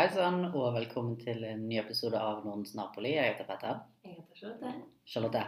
Hei 0.00 0.06
sann, 0.08 0.46
og 0.56 0.70
velkommen 0.72 1.18
til 1.20 1.42
en 1.44 1.66
ny 1.68 1.74
episode 1.76 2.16
av 2.16 2.38
Nordens 2.40 2.70
Napoli. 2.72 3.10
Jeg 3.12 3.34
heter 3.34 3.44
Petter. 3.44 3.82
Jeg 4.00 4.14
heter 4.14 4.38
Charlotte. 4.38 4.70
Charlotte. 5.04 5.42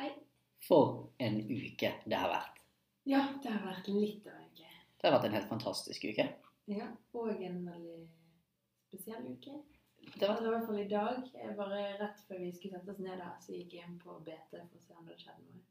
Hei. 0.00 0.08
For 0.66 0.88
en 1.22 1.36
uke 1.46 1.92
det 2.10 2.18
har 2.18 2.32
vært. 2.32 2.58
Ja, 3.06 3.20
det 3.44 3.52
har 3.52 3.62
vært 3.62 3.92
litt 3.94 4.26
av 4.26 4.40
en 4.40 4.48
uke. 4.48 4.72
Det 4.98 5.06
har 5.06 5.14
vært 5.14 5.28
en 5.28 5.36
helt 5.36 5.46
fantastisk 5.52 6.08
uke. 6.10 6.26
Ja, 6.72 6.88
og 7.14 7.44
en 7.46 7.62
veldig 7.68 8.00
spesiell 8.88 9.28
uke. 9.36 9.54
Det 10.08 10.26
var, 10.26 10.34
Altså, 10.34 10.48
I 10.48 10.54
hvert 10.56 10.66
fall 10.72 10.82
i 10.82 10.88
dag. 10.96 11.30
Bare 11.62 11.84
rett 12.02 12.26
før 12.26 12.42
vi 12.42 12.50
skulle 12.56 12.80
sette 12.80 12.96
oss 12.96 13.02
ned 13.06 13.22
her, 13.22 13.38
så 13.46 13.54
gikk 13.54 13.76
jeg 13.78 13.86
inn 13.86 14.00
på 14.02 14.18
BT 14.26 14.50
for 14.50 14.80
å 14.80 14.82
se 14.82 14.96
om 14.98 15.06
det 15.06 15.12
hadde 15.12 15.28
skjedd 15.28 15.44
noe. 15.46 15.62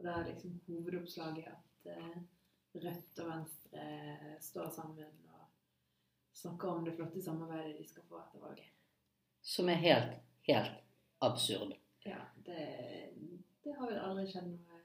Og 0.00 0.08
da 0.08 0.16
er 0.16 0.32
liksom 0.32 0.58
hovedoppslaget 0.66 1.54
at 1.54 1.94
eh, 1.94 2.18
Rødt 2.74 3.22
og 3.22 3.30
Venstre 3.36 3.86
står 4.50 4.74
sammen 4.80 5.14
og 5.28 5.31
snakker 6.32 6.68
om 6.68 6.84
det 6.84 6.94
flotte 6.96 7.22
samarbeidet 7.22 7.78
de 7.78 7.84
skal 7.88 8.02
få 8.08 8.20
etter 8.20 8.40
valget. 8.40 8.68
som 9.42 9.68
er 9.68 9.74
helt, 9.74 10.18
helt 10.46 10.82
absurd. 11.18 11.72
Ja, 12.04 12.18
det, 12.46 12.68
det 13.64 13.74
har 13.78 13.90
vel 13.90 13.98
aldri 13.98 14.26
skjedd 14.30 14.46
noe 14.52 14.80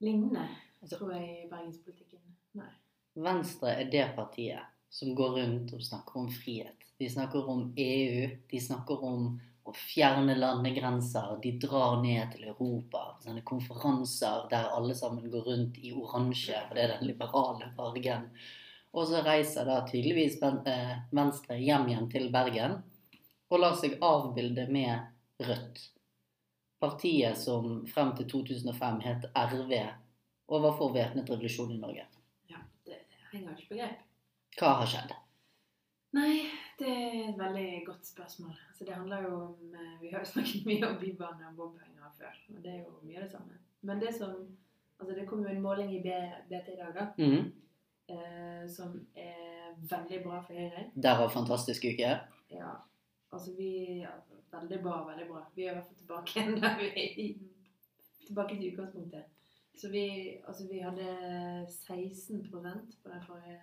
lignende, 0.00 0.48
Altså- 0.82 0.98
tror 0.98 1.12
jeg, 1.12 1.44
i 1.44 1.48
bergenspolitikken. 1.50 2.20
Nei. 2.54 2.70
Venstre 3.16 3.68
er 3.74 3.90
det 3.90 4.14
partiet 4.16 4.62
som 4.90 5.14
går 5.14 5.30
rundt 5.40 5.72
og 5.74 5.82
snakker 5.82 6.16
om 6.16 6.28
frihet. 6.30 6.84
De 6.98 7.08
snakker 7.10 7.48
om 7.48 7.72
EU, 7.76 8.28
de 8.50 8.60
snakker 8.60 9.02
om 9.04 9.40
å 9.66 9.72
fjerne 9.74 10.34
landegrenser. 10.38 11.40
De 11.42 11.52
drar 11.58 12.00
ned 12.02 12.32
til 12.32 12.44
Europa 12.48 13.18
sånne 13.20 13.42
konferanser 13.44 14.46
der 14.50 14.70
alle 14.72 14.94
sammen 14.94 15.30
går 15.30 15.44
rundt 15.50 15.78
i 15.78 15.92
oransje, 15.92 16.56
for 16.68 16.74
det 16.74 16.84
er 16.84 16.94
den 16.96 17.08
liberale 17.10 17.68
fargen. 17.76 18.30
Og 18.98 19.06
så 19.06 19.20
reiser 19.22 19.68
da 19.68 19.78
tydeligvis 19.86 20.40
eh, 20.42 20.96
Venstre 21.14 21.58
hjem 21.60 21.86
igjen 21.92 22.08
til 22.10 22.26
Bergen 22.34 22.80
og 23.48 23.62
lar 23.62 23.76
seg 23.78 23.94
avbilde 24.04 24.66
med 24.74 25.44
Rødt. 25.46 25.78
Partiet 26.82 27.38
som 27.38 27.84
frem 27.90 28.10
til 28.18 28.26
2005 28.30 28.98
het 29.06 29.28
RV 29.34 29.72
og 30.48 30.64
var 30.64 30.74
for 30.78 30.94
væpnet 30.94 31.30
revolusjon 31.30 31.70
i 31.74 31.78
Norge. 31.78 32.04
Ja, 32.50 32.60
det 32.86 32.98
henger 33.32 33.54
ikke 33.54 33.70
på 33.72 33.78
grep. 33.78 34.04
Hva 34.58 34.74
har 34.80 34.90
skjedd? 34.90 35.14
Nei, 36.16 36.32
det 36.80 36.88
er 36.90 37.16
et 37.28 37.38
veldig 37.38 37.68
godt 37.86 38.06
spørsmål. 38.08 38.54
Altså, 38.70 38.86
det 38.88 38.96
handler 38.96 39.26
jo 39.28 39.34
om 39.44 39.74
eh, 39.76 39.94
Vi 40.02 40.10
har 40.12 40.24
jo 40.24 40.30
snakket 40.32 40.66
mye 40.66 40.88
om 40.88 40.98
bybane 41.02 41.50
og 41.50 41.58
bompenger 41.60 42.14
før, 42.18 42.38
og 42.54 42.62
det 42.64 42.72
er 42.74 42.80
jo 42.82 42.96
mye 43.04 43.20
av 43.20 43.26
det 43.26 43.32
samme. 43.36 43.60
Men 43.86 44.02
det 44.02 44.14
som 44.18 44.34
Altså, 44.98 45.14
det 45.14 45.28
kom 45.30 45.44
jo 45.44 45.50
en 45.52 45.60
måling 45.62 45.92
i 45.94 46.00
BT 46.02 46.72
i 46.72 46.76
dag, 46.76 46.88
da, 46.94 47.04
Mhm. 47.22 47.52
Eh, 48.08 48.64
som 48.72 48.94
er 49.16 49.72
veldig 49.90 50.22
bra 50.24 50.40
for 50.46 50.58
Høyre. 50.58 50.88
Derav 50.94 51.30
fantastisk 51.34 51.84
uke. 51.84 52.16
Ja, 52.52 52.74
altså 53.32 53.54
vi 53.58 53.70
ja, 54.02 54.16
Veldig 54.48 54.78
bra, 54.82 55.02
veldig 55.04 55.26
bra. 55.28 55.42
Vi 55.54 55.66
er 55.66 55.74
i 55.74 55.76
hvert 55.76 55.88
fall 55.88 55.98
tilbake 56.00 56.38
igjen 56.38 56.54
der 56.62 56.78
vi 56.78 56.86
er 56.88 57.18
i, 57.20 57.26
tilbake 58.24 58.56
til 58.56 58.70
utgangspunktet. 58.72 59.26
Så 59.78 59.90
vi, 59.92 60.06
altså 60.48 60.64
vi 60.70 60.80
hadde 60.82 61.08
16% 61.68 62.48
på 62.48 62.62
den 63.12 63.26
forrige 63.26 63.58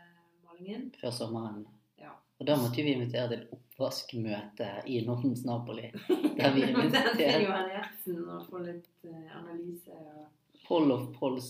målingen. 0.45 0.91
før 1.01 1.11
sommeren. 1.11 1.65
Ja. 1.99 2.13
Og 2.39 2.47
da 2.47 2.55
måtte 2.59 2.83
vi 2.83 2.93
invitere 2.93 3.31
til 3.31 3.43
oppvaskmøte 3.55 4.69
i 4.91 5.01
Nordens 5.07 5.43
Napoli. 5.47 5.89
Der 6.37 6.53
vi 6.53 6.67
inviterte 6.69 7.27
Johan 7.43 7.69
Gjertsen 7.73 8.21
og 8.29 8.45
få 8.49 8.61
litt 8.63 9.07
eh, 9.09 9.29
analyse 9.39 9.95
og 9.95 10.25
Poll 10.67 10.91
of 10.91 11.09
Polls, 11.17 11.49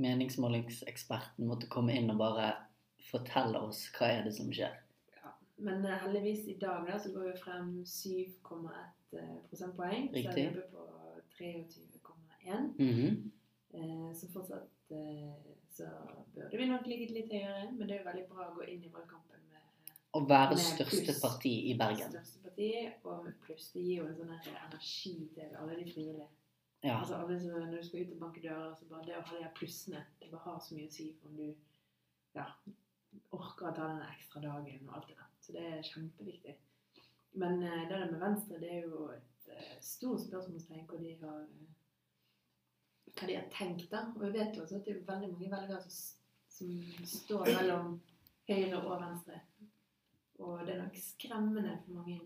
meningsmålingseksperten, 0.00 1.46
måtte 1.46 1.68
komme 1.70 1.94
inn 1.96 2.10
og 2.10 2.18
bare 2.18 2.48
fortelle 3.10 3.60
oss 3.62 3.86
hva 3.94 4.08
er 4.10 4.24
det 4.26 4.34
som 4.36 4.50
skjer. 4.52 4.74
ja. 5.16 5.32
Men 5.58 5.84
eh, 5.86 5.98
heldigvis 6.02 6.46
i 6.48 6.56
dag 6.60 6.86
da, 6.88 6.98
så 6.98 7.12
går 7.14 7.30
vi 7.32 7.38
frem 7.42 7.68
7,1 7.86 9.18
eh, 9.18 9.36
prosentpoeng. 9.50 10.08
Så 10.10 10.16
Riktig. 10.18 10.46
er 10.46 10.50
vi 10.50 10.58
oppe 10.58 10.70
på 10.72 10.84
23,1. 11.38 12.72
Mhm. 12.78 13.30
Eh, 13.74 14.10
så 14.14 14.28
fortsatt 14.30 14.90
eh, 14.90 15.34
så 15.74 15.88
burde 16.34 16.56
vi 16.58 16.66
nok 16.70 16.86
ligget 16.86 17.10
litt 17.10 17.30
høyere, 17.32 17.70
men 17.72 17.88
det 17.88 17.96
er 17.96 18.02
jo 18.04 18.10
veldig 18.10 18.26
bra 18.30 18.44
å 18.50 18.54
gå 18.54 18.66
inn 18.70 18.84
i 18.86 18.90
valgkampen 18.94 19.40
med 19.50 19.94
Å 20.14 20.20
være 20.30 20.58
største 20.62 21.08
pluss. 21.08 21.20
parti 21.24 21.54
i 21.70 21.74
Bergen. 21.78 22.12
største 22.12 22.42
parti, 22.44 22.68
og 23.04 23.26
pluss. 23.42 23.72
Det 23.74 23.82
gir 23.82 23.96
jo 24.02 24.06
en 24.06 24.14
sånn 24.20 24.30
energi 24.36 25.14
til 25.34 25.56
alle 25.58 25.74
de 25.80 25.86
frivillige. 25.90 26.28
Ja. 26.84 26.98
Altså 27.00 27.18
Når 27.18 27.76
du 27.76 27.86
skal 27.86 28.02
ut 28.04 28.12
og 28.12 28.18
banke 28.20 28.42
dører, 28.44 28.74
så 28.76 28.88
bare 28.88 29.06
det 29.06 29.16
å 29.16 29.22
ha 29.24 29.36
de 29.36 29.44
her 29.46 29.54
plussene, 29.56 30.02
det 30.20 30.28
bare 30.30 30.44
har 30.44 30.58
så 30.60 30.76
mye 30.76 30.90
å 30.90 30.92
si 30.92 31.06
for 31.16 31.30
om 31.30 31.38
du 31.38 31.46
ja, 32.34 32.44
orker 33.32 33.70
å 33.70 33.72
ta 33.76 33.86
den 33.88 34.02
ekstra 34.04 34.42
dagen 34.42 34.88
og 34.88 34.98
alt 34.98 35.08
det 35.08 35.16
der. 35.20 35.30
Så 35.40 35.54
det 35.56 35.64
er 35.70 35.86
kjempeviktig. 35.88 36.56
Men 37.40 37.62
eh, 37.62 37.86
det 37.88 37.96
der 37.96 38.12
med 38.12 38.20
Venstre, 38.20 38.60
det 38.60 38.70
er 38.74 38.84
jo 38.84 39.08
et 39.14 39.48
eh, 39.54 39.78
stort 39.80 40.26
spørsmålstegn 40.26 40.84
hvor 40.90 41.00
de 41.00 41.16
har 41.22 41.40
eh, 41.46 41.72
hva 43.14 43.28
de 43.30 43.38
har 43.38 43.48
tenkt, 43.54 43.88
da. 43.90 44.04
Og 44.16 44.26
vi 44.26 44.32
vet 44.36 44.56
jo 44.56 44.66
også 44.66 44.80
at 44.80 44.86
det 44.86 44.94
er 44.94 45.02
veldig 45.08 45.32
mange 45.32 45.50
velgere 45.56 45.80
som, 45.88 46.70
står 47.10 47.48
mellom 47.48 47.98
høyre 48.48 48.80
og 48.82 49.00
venstre. 49.00 49.40
Og 50.38 50.66
det 50.66 50.74
er 50.74 50.82
nok 50.82 50.98
skremmende 51.00 51.78
for 51.86 51.96
mange 51.96 52.20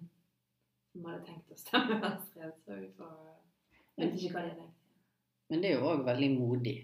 som 0.91 1.07
hadde 1.09 1.27
tenkt 1.29 1.53
å 1.55 1.61
stemme 1.61 2.01
venstre. 2.09 2.51
Så 2.65 2.81
vi 2.83 2.91
får 2.99 3.38
jeg 3.99 4.11
vet 4.11 4.23
ikke 4.23 4.35
hva 4.35 4.43
det 4.47 4.55
er. 4.55 4.67
Men 5.49 5.63
det 5.63 5.71
er 5.71 5.79
jo 5.79 5.89
òg 5.91 6.05
veldig 6.07 6.29
modig. 6.39 6.77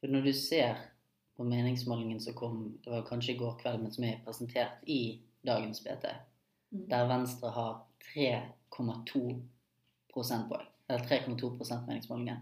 For 0.00 0.10
når 0.10 0.28
du 0.28 0.32
ser 0.32 0.78
på 1.36 1.44
meningsmålingen 1.46 2.20
som 2.20 2.34
kom 2.34 2.78
det 2.84 2.90
var 2.92 3.06
kanskje 3.06 3.34
i 3.34 3.38
går 3.38 3.58
kveld, 3.60 3.82
men 3.82 3.92
som 3.94 4.04
er 4.04 4.22
presentert 4.24 4.82
i 4.86 5.20
dagens 5.46 5.80
BT, 5.84 6.14
Mm. 6.70 6.88
der 6.88 7.06
Venstre 7.08 7.48
har 7.50 7.86
3,2 8.14 9.40
prosentpoeng. 10.12 10.66
Eller 10.88 11.04
3,2% 11.04 11.86
meningsmålingen. 11.86 12.36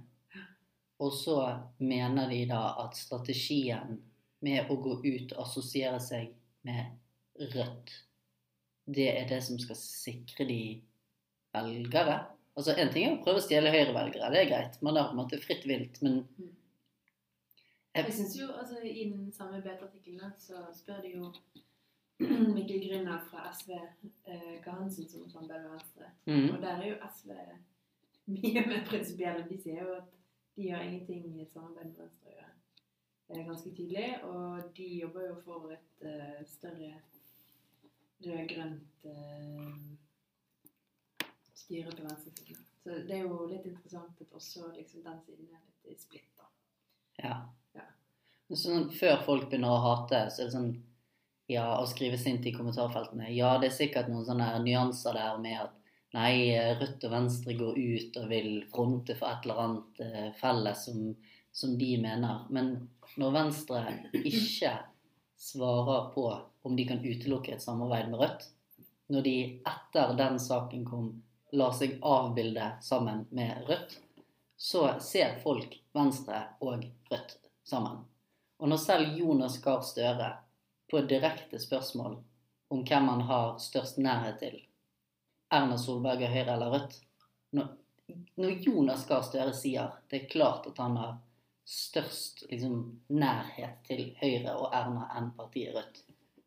Og 0.99 1.13
så 1.13 1.59
mener 1.79 2.29
de 2.31 2.47
da 2.49 2.75
at 2.85 2.97
strategien 2.97 4.01
med 4.41 4.71
å 4.71 4.77
gå 4.83 4.97
ut 5.05 5.33
og 5.33 5.43
assosiere 5.45 6.01
seg 6.01 6.33
med 6.63 6.85
Rødt, 7.37 7.91
det 8.87 9.09
er 9.19 9.29
det 9.29 9.43
som 9.45 9.59
skal 9.59 9.77
sikre 9.77 10.47
de 10.49 10.83
velgere. 11.53 12.25
Altså 12.57 12.73
En 12.81 12.93
ting 12.93 13.05
er 13.05 13.17
å 13.17 13.23
prøve 13.25 13.41
å 13.41 13.45
stjele 13.45 13.73
Høyre-velgere, 13.73 14.31
det 14.33 14.39
er 14.41 14.49
greit. 14.49 14.79
Man 14.85 14.97
har 14.97 15.11
på 15.11 15.17
en 15.17 15.21
måte 15.21 15.41
fritt 15.43 15.67
vilt, 15.69 16.01
men 16.03 16.23
Jeg 17.97 18.13
synes 18.13 18.35
jo, 18.39 18.49
altså 18.53 18.81
I 18.81 19.11
den 19.13 19.31
samme 19.33 19.61
BT-artikkelen 19.65 20.33
så 20.41 20.67
spør 20.77 21.03
de 21.05 21.15
jo 21.17 21.31
Mikkel 22.57 22.81
Grüner 22.81 23.21
fra 23.29 23.45
SV 23.53 23.73
eh, 23.77 24.53
hva 24.65 24.79
han 24.79 24.91
syns 24.93 25.17
om 25.19 25.29
samarbeid 25.29 25.67
med 25.67 25.75
Venstre. 25.75 26.11
mm, 26.25 26.47
Og 26.55 26.63
der 26.63 26.81
er 26.81 26.87
jo 26.89 26.97
SV 27.13 27.33
mye 28.27 28.63
mer 28.67 28.85
prinsipielle. 28.89 29.45
De 29.49 29.59
sier 29.61 29.83
jo 29.85 29.99
at 29.99 30.15
de 30.57 30.71
har 30.73 30.85
ingenting 30.85 31.41
i 31.41 31.49
samarbeid 31.53 31.93
med 31.93 32.01
Venstre 32.07 32.33
å 32.33 32.39
gjøre. 32.39 32.55
Det 33.27 33.37
er 33.37 33.49
ganske 33.51 33.75
tydelig. 33.77 34.09
Og 34.31 34.73
de 34.77 34.89
jobber 35.03 35.29
jo 35.29 35.37
for 35.45 35.77
et 35.77 36.07
uh, 36.09 36.41
større 36.49 36.95
rød-grønt 38.25 39.07
eh, 39.13 39.73
styre 41.67 41.93
på 41.93 42.07
venstresiden. 42.07 42.65
Så 42.83 43.01
det 43.09 43.19
er 43.19 43.25
jo 43.27 43.45
litt 43.51 43.67
interessant 43.67 44.21
at 44.23 44.35
også 44.39 44.71
liksom, 44.77 45.03
den 45.05 45.23
siden 45.27 45.49
er 45.51 45.63
litt 45.91 46.03
splitta. 46.03 46.51
ja. 47.23 47.39
Ja. 47.77 47.87
Men 48.49 48.59
Sånn, 48.61 48.85
før 48.95 49.19
folk 49.27 49.49
begynner 49.51 49.75
å 49.75 49.83
hate, 49.83 50.21
så 50.31 50.45
er 50.45 50.51
det 50.51 50.55
sånn 50.59 50.77
Ja, 51.51 51.77
å 51.79 51.87
skrive 51.87 52.17
sint 52.19 52.47
i 52.47 52.51
kommentarfeltene. 52.55 53.29
Ja, 53.31 53.53
det 53.63 53.69
er 53.69 53.75
sikkert 53.77 54.09
noen 54.11 54.25
sånne 54.27 54.49
nyanser 54.65 55.15
der 55.15 55.37
med 55.39 55.61
at 55.61 55.77
Nei, 56.17 56.57
Rødt 56.81 57.05
og 57.07 57.13
Venstre 57.13 57.55
går 57.59 57.77
ut 57.77 58.17
og 58.19 58.29
vil 58.31 58.49
fronte 58.73 59.15
for 59.19 59.29
et 59.29 59.45
eller 59.47 59.61
annet 59.63 60.01
eh, 60.03 60.29
felles 60.41 60.85
som, 60.89 61.05
som 61.53 61.75
de 61.79 61.91
mener. 62.03 62.47
Men 62.51 62.73
når 63.21 63.35
Venstre 63.37 63.83
ikke 64.25 64.73
svarer 65.39 66.09
på 66.15 66.27
om 66.67 66.77
de 66.79 66.87
kan 66.89 67.03
utelukke 67.05 67.55
et 67.55 67.63
samarbeid 67.63 68.11
med 68.11 68.23
Rødt, 68.23 68.49
når 69.13 69.27
de 69.27 69.37
etter 69.71 70.17
den 70.19 70.41
saken 70.43 70.87
kom, 70.89 71.11
lar 71.57 71.73
seg 71.77 71.97
avbilde 72.05 72.71
sammen 72.85 73.25
med 73.31 73.65
Rødt, 73.69 73.97
så 74.57 75.01
ser 75.01 75.39
folk 75.43 75.79
Venstre 75.97 76.43
og 76.61 76.85
Rødt 77.11 77.37
sammen. 77.65 78.05
Og 78.59 78.69
når 78.69 78.81
selv 78.81 79.19
Jonas 79.19 79.59
Gahr 79.65 79.83
Støre 79.85 80.31
på 80.91 81.01
direkte 81.09 81.59
spørsmål 81.61 82.17
om 82.73 82.85
hvem 82.85 83.09
han 83.09 83.25
har 83.29 83.59
størst 83.63 83.99
nærhet 83.99 84.39
til, 84.41 84.57
Erna 85.53 85.77
Solberg 85.79 86.25
og 86.27 86.33
Høyre 86.33 86.55
eller 86.57 86.73
Rødt 86.75 86.95
Når, 87.55 87.69
når 88.35 88.65
Jonas 88.67 89.05
Gahr 89.07 89.23
Støre 89.23 89.53
sier 89.55 89.93
det 90.11 90.23
er 90.23 90.31
klart 90.33 90.67
at 90.67 90.81
han 90.83 90.97
har 90.99 91.19
størst 91.67 92.45
liksom, 92.51 92.81
nærhet 93.09 93.83
til 93.87 94.09
Høyre 94.21 94.57
og 94.59 94.75
Erna 94.75 95.09
enn 95.19 95.33
partiet 95.39 95.75
Rødt, 95.77 96.03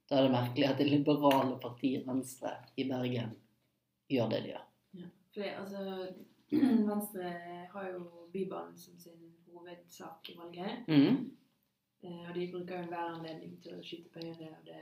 da 0.10 0.18
er 0.18 0.28
det 0.28 0.34
merkelig 0.34 0.68
at 0.70 0.82
det 0.82 0.90
liberale 0.90 1.60
partiet 1.62 2.08
Venstre 2.08 2.56
i 2.76 2.88
Bergen 2.90 3.36
gjør 4.10 4.32
det 4.32 4.44
de 4.46 4.54
gjør. 4.54 4.69
For 5.40 5.46
det, 5.46 5.52
altså, 5.56 6.14
Venstre 6.92 7.30
har 7.72 7.92
jo 7.94 8.00
Bybanen 8.34 8.78
som 8.78 8.98
sin 9.00 9.22
hovedsak 9.48 10.30
i 10.30 10.36
valget. 10.38 10.88
Mm. 10.88 11.32
Eh, 12.04 12.30
og 12.30 12.36
de 12.36 12.50
bruker 12.52 12.76
jo 12.76 12.84
enhver 12.84 13.14
anledning 13.14 13.54
til 13.64 13.78
å 13.78 13.84
skyte 13.84 14.12
på 14.12 14.20
Høyre, 14.20 14.50
og 14.58 14.68
det 14.68 14.82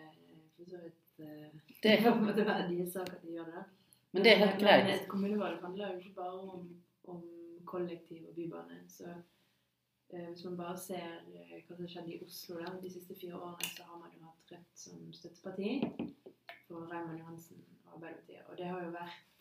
for 0.58 0.66
så 0.66 0.82
vidt 0.82 1.20
eh, 1.20 1.62
Det, 1.84 2.02
får 2.02 2.12
på 2.18 2.26
en 2.26 2.50
være 2.50 2.68
deres 2.72 2.94
sak 2.94 3.14
at 3.14 3.22
de 3.22 3.36
gjør 3.36 3.54
det. 3.54 3.64
men 4.12 4.24
det 4.24 4.32
er 4.34 4.38
helt 4.38 4.62
Men 4.66 4.94
et 4.96 5.08
kommunevalg 5.08 5.62
handler 5.62 5.94
jo 5.94 6.00
ikke 6.00 6.16
bare 6.16 6.40
om, 6.56 6.82
om 7.04 7.22
kollektiv 7.66 8.26
og 8.30 8.36
bybane. 8.36 8.82
Så 8.90 9.14
eh, 10.10 10.28
hvis 10.32 10.46
man 10.46 10.58
bare 10.58 10.78
ser 10.78 11.22
eh, 11.36 11.62
hva 11.68 11.78
som 11.78 11.88
skjedde 11.88 12.16
i 12.16 12.22
Oslo 12.26 12.58
da, 12.58 12.74
de 12.82 12.94
siste 12.98 13.16
fire 13.22 13.38
årene, 13.38 13.70
så 13.78 13.86
har 13.92 14.02
man 14.02 14.18
jo 14.18 14.26
hatt 14.26 14.54
Rødt 14.58 14.84
som 14.86 15.14
støtteparti 15.14 15.72
for 16.68 16.90
Raymond 16.90 17.20
Johansen 17.20 17.62
og 17.86 17.98
Arbeiderpartiet. 18.00 18.46
Og 18.50 18.58
det 18.58 18.74
har 18.74 18.84
jo 18.84 18.94
vært 18.98 19.37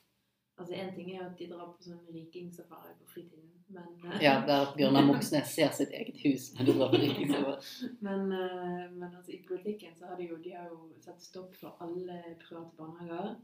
Altså 0.58 0.72
Én 0.74 0.94
ting 0.94 1.10
er 1.10 1.18
jo 1.20 1.24
at 1.28 1.38
de 1.38 1.46
drar 1.50 1.66
på 1.76 1.82
sånn 1.84 2.06
rikingsafari 2.14 2.94
på 3.00 3.06
fritiden, 3.10 3.50
men 3.68 3.88
eh, 4.08 4.22
Ja, 4.24 4.38
der 4.48 4.70
Bjørnar 4.76 5.04
Moxnes 5.04 5.50
ser 5.52 5.74
sitt 5.76 5.92
eget 5.92 6.16
hus 6.24 6.46
når 6.56 6.64
du 6.64 6.72
drar 6.78 6.88
på 6.94 7.00
rikingsafari. 7.02 7.58
Men, 8.06 8.32
eh, 8.32 8.86
men 8.94 9.10
altså, 9.10 9.32
i 9.36 9.42
politikken 9.48 9.92
så 9.98 10.06
har 10.08 10.16
de 10.16 10.30
jo, 10.30 10.38
de 10.40 10.54
har 10.56 10.70
jo 10.72 10.78
satt 11.04 11.20
stopp 11.22 11.54
for 11.60 11.76
alle 11.84 12.16
private 12.40 12.72
barnehager. 12.78 13.34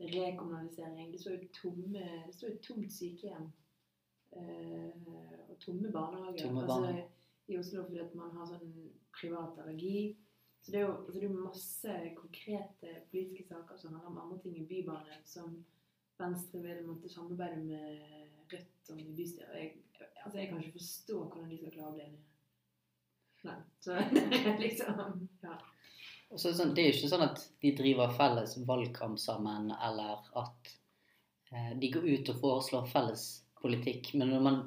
Rekommunalisering. 0.00 1.10
Det 1.12 1.20
står 1.20 1.32
jo 1.32 1.48
tomme, 1.62 2.04
det 2.26 2.34
står 2.34 2.50
jo 2.50 2.58
tomt 2.68 2.92
sykehjem. 2.92 3.50
eh, 4.36 4.92
og 5.48 5.56
tomme 5.60 5.90
barnehager. 5.92 6.42
Tomme 6.44 6.62
altså. 6.62 7.02
I 7.48 7.58
Oslo 7.58 7.82
fordi 7.88 7.98
at 8.04 8.14
man 8.14 8.30
har 8.36 8.46
sånn 8.46 8.70
privat 9.16 9.58
allergi. 9.58 10.16
Så 10.60 10.72
det 10.72 10.78
er 10.80 10.84
jo 10.86 10.92
altså, 11.00 11.18
det 11.20 11.28
er 11.30 11.34
masse 11.40 11.96
konkrete 12.16 12.94
politiske 13.10 13.48
saker 13.48 13.76
som 13.80 13.92
handler 13.96 14.10
om 14.12 14.18
andre 14.26 14.38
ting 14.44 14.56
i 14.60 14.66
bybane, 14.68 15.18
som 15.24 15.56
Venstre 16.20 16.62
vil 16.64 16.82
måtte 16.86 17.10
samarbeide 17.12 17.62
med 17.64 18.18
Rødt 18.50 18.90
om 18.92 19.02
bystyret. 19.16 19.54
Jeg, 19.56 20.08
altså, 20.24 20.38
jeg 20.38 20.48
kan 20.50 20.60
ikke 20.60 20.78
forstå 20.78 21.18
hvordan 21.18 21.50
de 21.50 21.58
skal 21.60 21.74
klare 21.74 21.90
å 21.90 21.96
bli 21.96 22.06
enige. 22.08 22.26
Nei. 23.46 24.56
Liksom 24.64 25.28
Ja. 25.42 25.58
Så 26.36 26.48
er 26.48 26.52
det 26.52 26.58
sånn, 26.60 26.74
er 26.78 26.84
jo 26.86 26.94
ikke 26.94 27.08
sånn 27.10 27.24
at 27.24 27.40
de 27.62 27.70
driver 27.74 28.12
felles 28.14 28.52
valgkamp 28.66 29.18
sammen, 29.18 29.72
eller 29.74 30.28
at 30.38 30.68
eh, 31.50 31.72
de 31.80 31.88
går 31.90 32.06
ut 32.06 32.30
og 32.30 32.38
foreslår 32.44 32.86
felles 32.92 33.24
politikk. 33.58 34.12
Men 34.14 34.30
når 34.30 34.44
man 34.44 34.60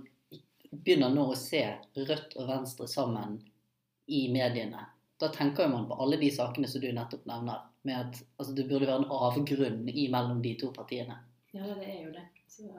begynner 0.74 1.14
nå 1.14 1.30
å 1.32 1.38
se 1.40 1.64
Rødt 1.96 2.36
og 2.36 2.50
Venstre 2.50 2.90
sammen 2.92 3.38
i 4.12 4.26
mediene, 4.34 4.90
da 5.22 5.30
tenker 5.32 5.72
man 5.72 5.88
på 5.88 5.96
alle 6.04 6.20
de 6.20 6.34
sakene 6.36 6.68
som 6.68 6.84
du 6.84 6.90
nettopp 6.92 7.24
nevner. 7.30 7.64
Med 7.88 8.00
at 8.00 8.20
altså, 8.40 8.56
det 8.56 8.68
burde 8.68 8.88
være 8.88 9.06
en 9.06 9.16
avgrunn 9.16 9.86
mellom 9.88 10.44
de 10.44 10.54
to 10.60 10.72
partiene. 10.76 11.16
Ja, 11.54 11.74
det 11.78 11.90
er 11.90 12.00
jo 12.04 12.14
det. 12.14 12.28
Så 12.50 12.70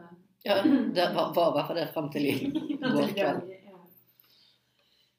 Ja, 0.44 0.62
Det 0.62 1.04
var, 1.14 1.34
var 1.34 1.50
i 1.50 1.52
hvert 1.56 1.66
fall 1.66 1.76
det 1.78 1.90
fram 1.94 2.10
til 2.12 2.26
i 2.26 2.34
går 2.82 3.12
kveld. 3.18 3.52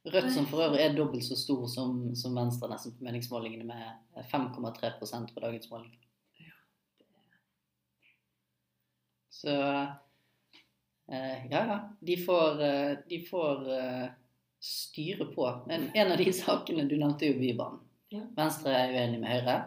Rødt 0.05 0.33
som 0.33 0.45
for 0.45 0.61
øvrig 0.61 0.83
er 0.83 0.93
dobbelt 0.93 1.25
så 1.25 1.35
stor 1.35 1.63
som, 1.67 2.11
som 2.15 2.35
Venstre 2.37 2.69
nesten 2.69 2.93
på 2.93 3.07
meningsmålingene, 3.07 3.65
med 3.65 4.25
5,3% 4.29 5.33
på 5.33 5.41
dagens 5.41 5.71
måling. 5.71 5.95
Så 9.33 9.55
eh, 11.09 11.47
ja, 11.49 11.63
ja. 11.65 11.79
De 11.99 12.17
får, 12.25 12.61
eh, 12.61 12.97
de 13.09 13.19
får 13.25 13.65
uh, 13.71 14.05
styre 14.59 15.25
på. 15.25 15.47
Men 15.67 15.89
en 15.93 16.11
av 16.11 16.17
de 16.17 16.33
sakene 16.33 16.85
du 16.85 16.97
nevnte, 16.97 17.25
er 17.25 17.33
jo 17.33 17.41
Bybanen. 17.41 17.81
Ja. 18.13 18.21
Venstre 18.37 18.77
er 18.77 18.93
uenig 18.93 19.19
med 19.23 19.33
Høyre. 19.33 19.57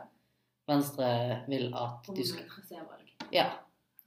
Venstre 0.70 1.08
vil 1.48 1.72
at 1.74 2.08
du 2.14 2.22
skal. 2.24 2.46
Ja. 3.34 3.50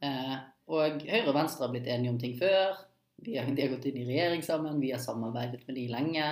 Eh, 0.01 0.36
og 0.71 1.01
Høyre 1.03 1.27
og 1.30 1.36
Venstre 1.36 1.65
har 1.68 1.74
blitt 1.74 1.88
enige 1.92 2.12
om 2.13 2.19
ting 2.21 2.38
før. 2.39 2.77
Vi 3.21 3.36
har, 3.38 3.45
de 3.53 3.62
har 3.62 3.74
gått 3.75 3.86
inn 3.86 3.98
i 4.01 4.06
regjering 4.07 4.42
sammen, 4.45 4.80
vi 4.81 4.92
har 4.92 5.01
samarbeidet 5.03 5.65
med 5.68 5.75
de 5.77 5.88
lenge. 5.92 6.27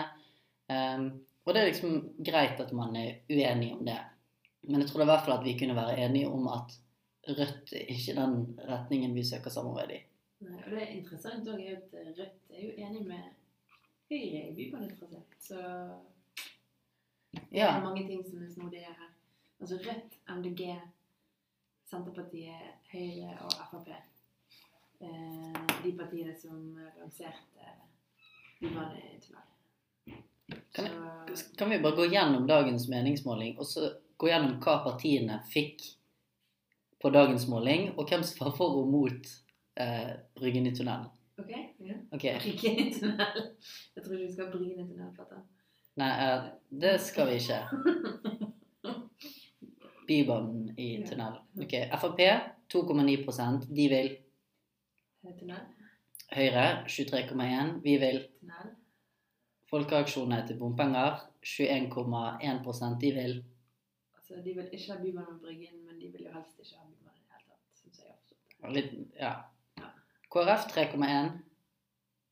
Eh, 0.70 1.04
og 1.46 1.54
det 1.56 1.62
er 1.62 1.70
liksom 1.72 1.98
greit 2.26 2.60
at 2.62 2.72
man 2.78 2.96
er 2.98 3.20
uenig 3.30 3.74
om 3.78 3.86
det. 3.86 3.98
Men 4.68 4.82
jeg 4.84 4.90
tror 4.92 5.02
i 5.06 5.10
hvert 5.10 5.26
fall 5.26 5.38
at 5.40 5.46
vi 5.46 5.58
kunne 5.60 5.76
være 5.78 5.98
enige 6.06 6.30
om 6.30 6.48
at 6.54 6.78
Rødt 7.30 7.74
er 7.76 7.90
ikke 7.94 8.14
den 8.18 8.36
retningen 8.66 9.12
vi 9.14 9.24
søker 9.28 9.52
samarbeid 9.54 9.92
i. 9.94 9.98
Nei, 10.48 10.62
og 10.64 10.70
det 10.72 10.80
er 10.82 10.94
interessant 10.96 11.46
òg 11.52 11.60
at 11.76 11.92
Rødt 12.18 12.54
er 12.56 12.62
jo 12.64 12.70
enig 12.80 13.04
med 13.06 13.28
Høyre 14.10 14.40
i 14.50 14.54
bybanetrasé. 14.58 15.20
Så 15.40 15.60
det 17.34 17.60
Ja. 17.60 17.68
er 17.78 17.84
mange 17.84 18.08
ting 18.08 18.24
som 18.26 18.42
er 18.42 18.50
snodige 18.50 18.82
her. 18.88 19.10
Altså 19.62 19.76
Rødt, 19.76 20.16
MDG, 20.38 20.62
Senterpartiet, 21.90 22.74
Høyre 22.92 23.36
og 23.46 23.54
Frp. 23.72 23.90
Eh, 25.00 25.62
de 25.84 25.92
partiene 25.98 26.36
som 26.38 26.58
lanserte 27.00 27.72
bybanetunnel. 28.60 29.46
Kan 30.76 30.90
Så 31.36 31.56
Kan 31.58 31.70
vi 31.70 31.80
bare 31.80 31.96
gå 31.96 32.06
gjennom 32.06 32.48
dagens 32.48 32.88
meningsmåling, 32.90 33.58
og 33.60 33.66
så 33.66 33.94
gå 34.18 34.28
gjennom 34.28 34.60
hva 34.60 34.80
partiene 34.84 35.40
fikk 35.54 35.86
på 37.02 37.10
dagens 37.10 37.48
måling, 37.48 37.94
og 37.98 38.10
hvem 38.10 38.24
som 38.24 38.46
var 38.46 38.58
for 38.58 38.82
og 38.82 38.92
mot 38.92 39.32
eh, 39.80 40.12
Bryggen 40.36 40.68
i 40.68 40.76
tunnelen? 40.76 41.08
OK? 41.40 41.54
Ja. 41.80 41.96
ny 42.46 42.92
tunnel. 42.94 43.42
Jeg 43.96 44.04
tror 44.04 44.14
ikke 44.14 44.26
vi 44.26 44.32
skal 44.34 44.46
ha 44.46 44.52
Bryggetunnel-plata. 44.52 45.42
Nei, 46.00 46.12
eh, 46.26 46.50
det 46.82 47.00
skal 47.02 47.32
vi 47.32 47.40
ikke. 47.40 47.64
Bybanen 50.10 50.74
i 50.80 50.90
tunnel. 51.08 51.38
Ok, 51.62 51.76
Frp 52.02 52.20
2,9% 52.74 53.68
De 53.78 53.86
vil. 53.94 54.10
Tunnel. 55.40 55.62
Høyre 56.34 56.66
23,1 56.90 57.80
Vi 57.86 57.96
vil. 58.02 58.20
Tunnel. 58.42 58.76
Folkeaksjonene 59.70 60.48
til 60.50 60.58
bompenger 60.58 61.20
21,1 61.46 63.00
De 63.02 63.12
vil. 63.20 63.36
Altså, 64.18 64.40
de 64.46 64.54
vil 64.58 64.70
ikke 64.74 64.94
ha 64.94 64.98
Bybanen 65.04 65.38
på 65.40 65.46
Bryggen, 65.46 65.84
men 65.86 66.00
de 66.02 66.10
vil 66.14 66.26
jo 66.28 66.34
helst 66.34 66.58
ikke 66.62 66.78
ha 66.80 66.86
Bybanen 66.88 67.18
i 67.18 67.26
det 67.26 67.36
hele 67.36 67.46
tatt. 67.52 67.62
Synes 67.82 68.02
jeg. 68.06 68.74
Litt, 68.76 68.96
ja. 69.20 69.34
Ja. 69.80 69.92
KrF 70.34 70.68
3,1 70.74 71.38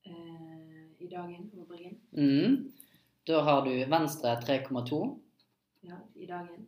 Eh, 0.08 1.04
I 1.04 1.08
dagen 1.12 1.50
på 1.52 1.66
Bryggen. 1.68 1.98
mm. 2.12 2.74
Da 3.28 3.42
har 3.44 3.66
du 3.66 3.72
Venstre 3.92 4.36
3,2 4.42 5.00
Ja, 5.84 5.98
i 6.16 6.26
dagen. 6.26 6.67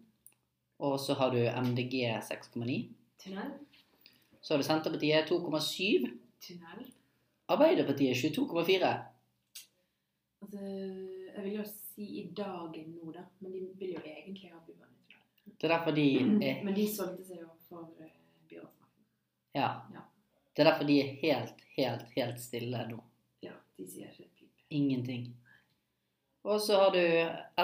Og 0.80 1.00
så 1.00 1.14
har 1.20 1.32
du 1.36 1.40
MDG 1.44 2.06
6,9 2.24 2.94
Tunnel. 3.20 3.52
Så 4.42 4.54
har 4.54 4.62
du 4.62 4.64
Senterpartiet 4.64 5.32
2,7 5.32 6.10
Tunnel. 6.48 6.86
Arbeiderpartiet 7.48 8.16
22,4 8.16 8.94
Altså, 10.42 10.60
jeg 11.36 11.44
vil 11.44 11.54
jo 11.54 11.64
si 11.68 12.06
i 12.22 12.22
dagen 12.36 12.94
nå, 12.96 13.12
da. 13.12 13.26
Men 13.40 13.52
de 13.52 13.66
vil 13.80 13.98
jo 13.98 14.04
egentlig 14.06 14.54
ha 14.54 14.62
bybane. 14.64 15.18
Det 15.60 15.68
er 15.68 15.74
derfor 15.74 15.92
de 15.92 16.06
er 16.16 16.64
Men 16.64 16.76
de 16.76 16.86
solgte 16.88 17.26
seg 17.28 17.42
jo 17.42 17.50
for 17.68 17.90
uh, 18.00 18.14
byrådsmakten. 18.48 19.04
Ja. 19.56 19.74
Ja. 19.94 20.06
Det 20.56 20.64
er 20.64 20.72
derfor 20.72 20.88
de 20.88 21.00
er 21.02 21.12
helt, 21.22 21.62
helt, 21.76 22.08
helt 22.16 22.40
stille 22.42 22.86
nå. 22.90 23.04
Ja, 23.44 23.58
de 23.78 23.88
sier 23.88 24.14
ikke 24.14 24.30
et 24.30 24.40
pip. 24.40 24.66
Ingenting. 24.70 25.30
Og 26.44 26.62
så 26.62 26.80
har 26.80 26.96
du 26.96 27.04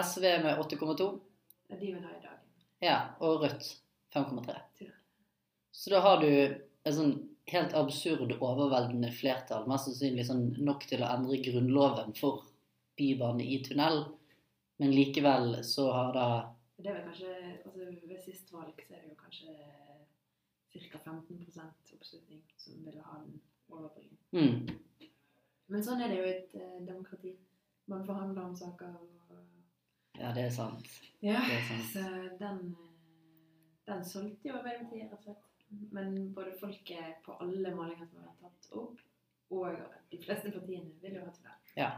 SV 0.02 0.22
med 0.44 0.60
8,2. 0.60 1.10
Ja, 1.70 1.76
de 1.76 1.86
vil 1.86 2.02
ha 2.04 2.12
i 2.12 2.20
dagen. 2.20 2.25
Ja, 2.84 3.16
og 3.20 3.40
Rødt 3.42 3.70
5,3. 4.14 4.56
Ja. 4.78 4.92
Så 5.72 5.90
da 5.90 6.00
har 6.04 6.20
du 6.20 6.28
et 6.28 6.94
sånn 6.94 7.14
helt 7.50 7.74
absurd 7.78 8.34
overveldende 8.36 9.10
flertall, 9.14 9.66
mest 9.70 9.88
sannsynlig 9.88 10.26
sånn 10.28 10.48
nok 10.66 10.86
til 10.90 11.04
å 11.04 11.10
endre 11.14 11.38
grunnloven 11.44 12.14
for 12.18 12.44
bybane 12.98 13.44
i 13.44 13.60
tunnel. 13.64 14.04
Men 14.80 14.92
likevel 14.92 15.62
så 15.64 15.90
har 15.92 16.12
da 16.16 16.28
Det 16.76 16.90
er 16.90 16.98
vel 16.98 17.06
kanskje, 17.08 17.34
altså 17.64 17.86
Ved 18.08 18.18
sist 18.20 18.50
valg 18.52 18.82
så 18.84 18.94
er 18.94 19.00
det 19.00 19.12
jo 19.14 19.20
kanskje 19.20 19.54
ca. 20.92 20.98
15 20.98 21.38
oppslutning 21.96 22.42
som 22.60 22.82
vil 22.84 22.98
ha 23.00 23.22
den 23.22 23.38
over 23.72 24.02
mm, 24.36 24.66
Men 25.72 25.84
sånn 25.84 26.02
er 26.04 26.12
det 26.12 26.18
jo 26.18 26.26
i 26.26 26.34
et 26.34 26.52
eh, 26.60 26.82
demokrati. 26.84 27.32
Man 27.88 28.04
forhandler 28.04 28.44
om 28.44 28.58
saker 28.58 28.92
og 29.00 29.25
Ja, 30.20 30.32
det 30.34 30.46
er 30.46 30.50
sant. 30.54 30.88
Ja, 31.22 31.40
Det 31.46 31.58
er 31.58 31.64
sant. 31.68 31.88
så 31.92 32.04
den 32.40 32.76
Den 33.86 34.02
solgte 34.04 34.48
jo 34.48 34.56
Arbeiderpartiet, 34.58 35.04
rett 35.06 35.12
og 35.14 35.22
slett. 35.22 35.42
Men 35.94 36.32
både 36.34 36.56
folket 36.60 37.20
på 37.24 37.36
alle 37.40 37.70
målinger 37.74 38.06
som 38.06 38.18
har 38.18 38.32
vært 38.32 38.40
tatt 38.42 38.72
opp, 38.80 38.98
og 39.50 39.76
de 40.10 40.18
fleste 40.24 40.50
partiene 40.50 40.90
vil 41.02 41.14
jo 41.18 41.22
ha 41.22 41.30
til 41.30 41.46
det. 41.46 41.54
Ja. 41.76 41.90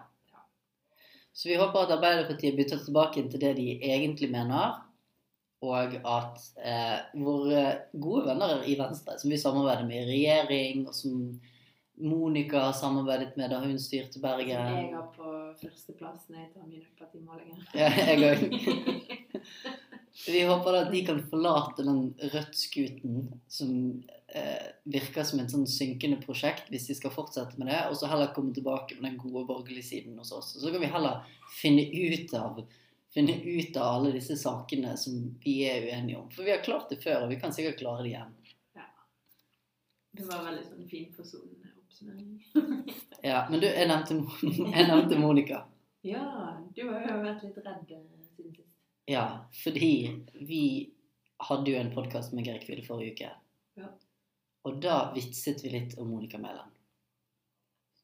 Så 1.33 1.49
vi 1.49 1.57
håper 1.57 1.87
at 1.87 1.95
Arbeiderpartiet 1.95 2.57
bytter 2.59 2.81
tilbake 2.83 3.23
til 3.31 3.41
det 3.41 3.55
de 3.57 3.67
egentlig 3.79 4.31
mener, 4.33 4.83
og 5.63 5.95
at 6.07 6.45
eh, 6.61 6.99
våre 7.19 7.63
gode 7.93 8.25
venner 8.27 8.65
i 8.67 8.77
Venstre, 8.79 9.17
som 9.19 9.31
vi 9.31 9.39
samarbeider 9.41 9.87
med 9.87 10.03
i 10.03 10.11
regjering, 10.13 10.85
og 10.89 10.95
som 10.95 11.41
Monica 12.01 12.61
har 12.69 12.73
samarbeidet 12.77 13.37
med 13.37 13.51
da 13.51 13.59
hun 13.63 13.79
styrte 13.79 14.21
Som 14.21 14.41
jeg 14.41 14.51
er 14.55 14.95
har 14.95 15.09
på 15.17 15.33
førsteplass 15.63 16.29
når 16.29 16.39
jeg 16.39 16.51
tar 16.55 16.67
mine 16.67 16.87
partimålinger. 16.99 17.65
Ja, 17.75 17.89
jeg 17.91 18.19
òg. 18.29 19.29
Vi 20.27 20.43
håper 20.43 20.75
da 20.75 20.81
at 20.83 20.93
de 20.93 21.01
kan 21.07 21.21
forlate 21.31 21.85
den 21.87 22.01
Rødt-skuten 22.19 23.29
som 23.49 23.71
eh, 24.35 24.67
virker 24.91 25.25
som 25.25 25.41
et 25.41 25.53
sånn 25.53 25.69
synkende 25.71 26.19
prosjekt, 26.25 26.67
hvis 26.73 26.89
de 26.91 26.97
skal 26.99 27.15
fortsette 27.15 27.59
med 27.61 27.71
det, 27.71 27.79
og 27.87 27.97
så 27.97 28.11
heller 28.11 28.35
komme 28.35 28.53
tilbake 28.57 28.99
med 28.99 29.13
den 29.13 29.21
gode 29.23 29.47
borgerlige 29.49 29.87
siden 29.93 30.19
hos 30.19 30.35
oss. 30.35 30.57
Og 30.57 30.65
så 30.65 30.75
kan 30.75 30.83
vi 30.83 30.91
heller 30.91 31.23
finne 31.61 31.87
ut 31.87 32.35
av 32.37 32.63
finne 33.15 33.39
ut 33.41 33.77
av 33.77 33.95
alle 33.95 34.13
disse 34.19 34.37
sakene 34.37 34.97
som 35.01 35.15
vi 35.45 35.63
er 35.69 35.87
uenige 35.87 36.19
om. 36.19 36.29
For 36.35 36.45
vi 36.45 36.53
har 36.53 36.65
klart 36.65 36.91
det 36.93 37.01
før, 37.03 37.25
og 37.25 37.33
vi 37.33 37.41
kan 37.41 37.55
sikkert 37.55 37.81
klare 37.81 38.05
det 38.05 38.13
igjen. 38.13 38.35
Ja. 38.77 38.89
Det 40.19 40.27
var 40.29 40.45
veldig 40.51 40.67
sånn 40.67 40.91
fin 40.91 41.09
oppsummering. 41.15 41.58
Ja, 43.23 43.47
Men 43.51 43.61
du, 43.61 43.67
jeg 43.67 43.89
nevnte, 43.91 44.19
jeg 44.77 44.87
nevnte 44.89 45.19
Monica. 45.19 45.65
Ja, 46.07 46.55
du 46.75 46.85
har 46.87 47.09
jo 47.09 47.17
vært 47.25 47.43
litt 47.43 47.59
redd 47.65 47.91
eh, 47.91 48.05
siden 48.37 48.55
sist. 48.55 48.69
Ja, 49.11 49.25
fordi 49.65 49.95
vi 50.39 50.63
hadde 51.49 51.73
jo 51.73 51.81
en 51.81 51.91
podkast 51.95 52.35
med 52.37 52.47
Geir 52.47 52.61
Kvile 52.63 52.85
forrige 52.87 53.17
uke. 53.17 53.33
Ja. 53.81 53.91
Og 54.69 54.79
da 54.83 54.99
vitset 55.15 55.65
vi 55.65 55.73
litt 55.75 55.97
om 55.99 56.13
Monica 56.13 56.39
Mæland. 56.39 56.71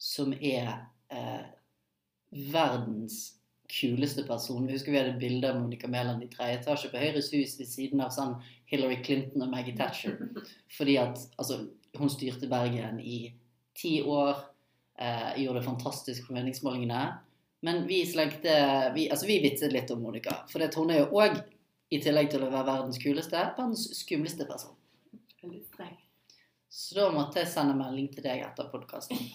Som 0.00 0.34
er 0.34 0.72
eh, 1.14 1.46
verdens 2.52 3.36
kuleste 3.70 4.24
person. 4.26 4.66
Vi 4.66 4.74
husker 4.76 4.92
vi 4.92 5.00
hadde 5.00 5.18
bilde 5.20 5.50
av 5.50 5.60
Monica 5.60 5.88
Mæland 5.88 6.22
i 6.24 6.28
tredje 6.32 6.60
etasje 6.60 6.90
på 6.92 7.00
Høyres 7.00 7.30
hus 7.34 7.56
ved 7.60 7.70
siden 7.70 8.02
av 8.04 8.12
sånn 8.14 8.36
Hillary 8.70 9.00
Clinton 9.04 9.46
og 9.46 9.54
Maggie 9.54 9.76
Thatcher. 9.76 10.18
Fordi 10.76 10.98
at 11.00 11.22
altså, 11.38 11.64
hun 11.98 12.12
styrte 12.12 12.50
Bergen 12.50 13.00
i 13.00 13.18
ti 13.76 13.98
år. 14.02 14.36
Eh, 14.98 15.42
gjorde 15.42 15.58
det 15.58 15.66
fantastisk 15.66 16.26
på 16.26 16.36
meningsmålingene. 16.36 17.02
Men 17.64 17.86
vi 17.88 18.04
slengte 18.06 18.54
vi, 18.94 19.08
Altså, 19.10 19.26
vi 19.26 19.40
vitset 19.42 19.72
litt 19.72 19.90
om 19.90 20.02
Monica. 20.02 20.42
For 20.50 20.62
det, 20.62 20.74
hun 20.76 20.92
er 20.92 21.02
jo 21.02 21.20
òg, 21.22 21.40
i 21.90 22.00
tillegg 22.02 22.30
til 22.32 22.42
å 22.42 22.50
være 22.50 22.66
verdens 22.68 22.98
kuleste, 23.02 23.38
verdens 23.56 23.86
skumleste 23.98 24.46
person. 24.48 24.74
Veldig 25.42 25.62
streng. 25.66 25.96
Så 26.74 26.96
da 26.98 27.10
måtte 27.14 27.38
jeg 27.42 27.52
sende 27.52 27.76
melding 27.78 28.08
til 28.14 28.24
deg 28.26 28.42
etter 28.46 28.70
podkasten. 28.72 29.20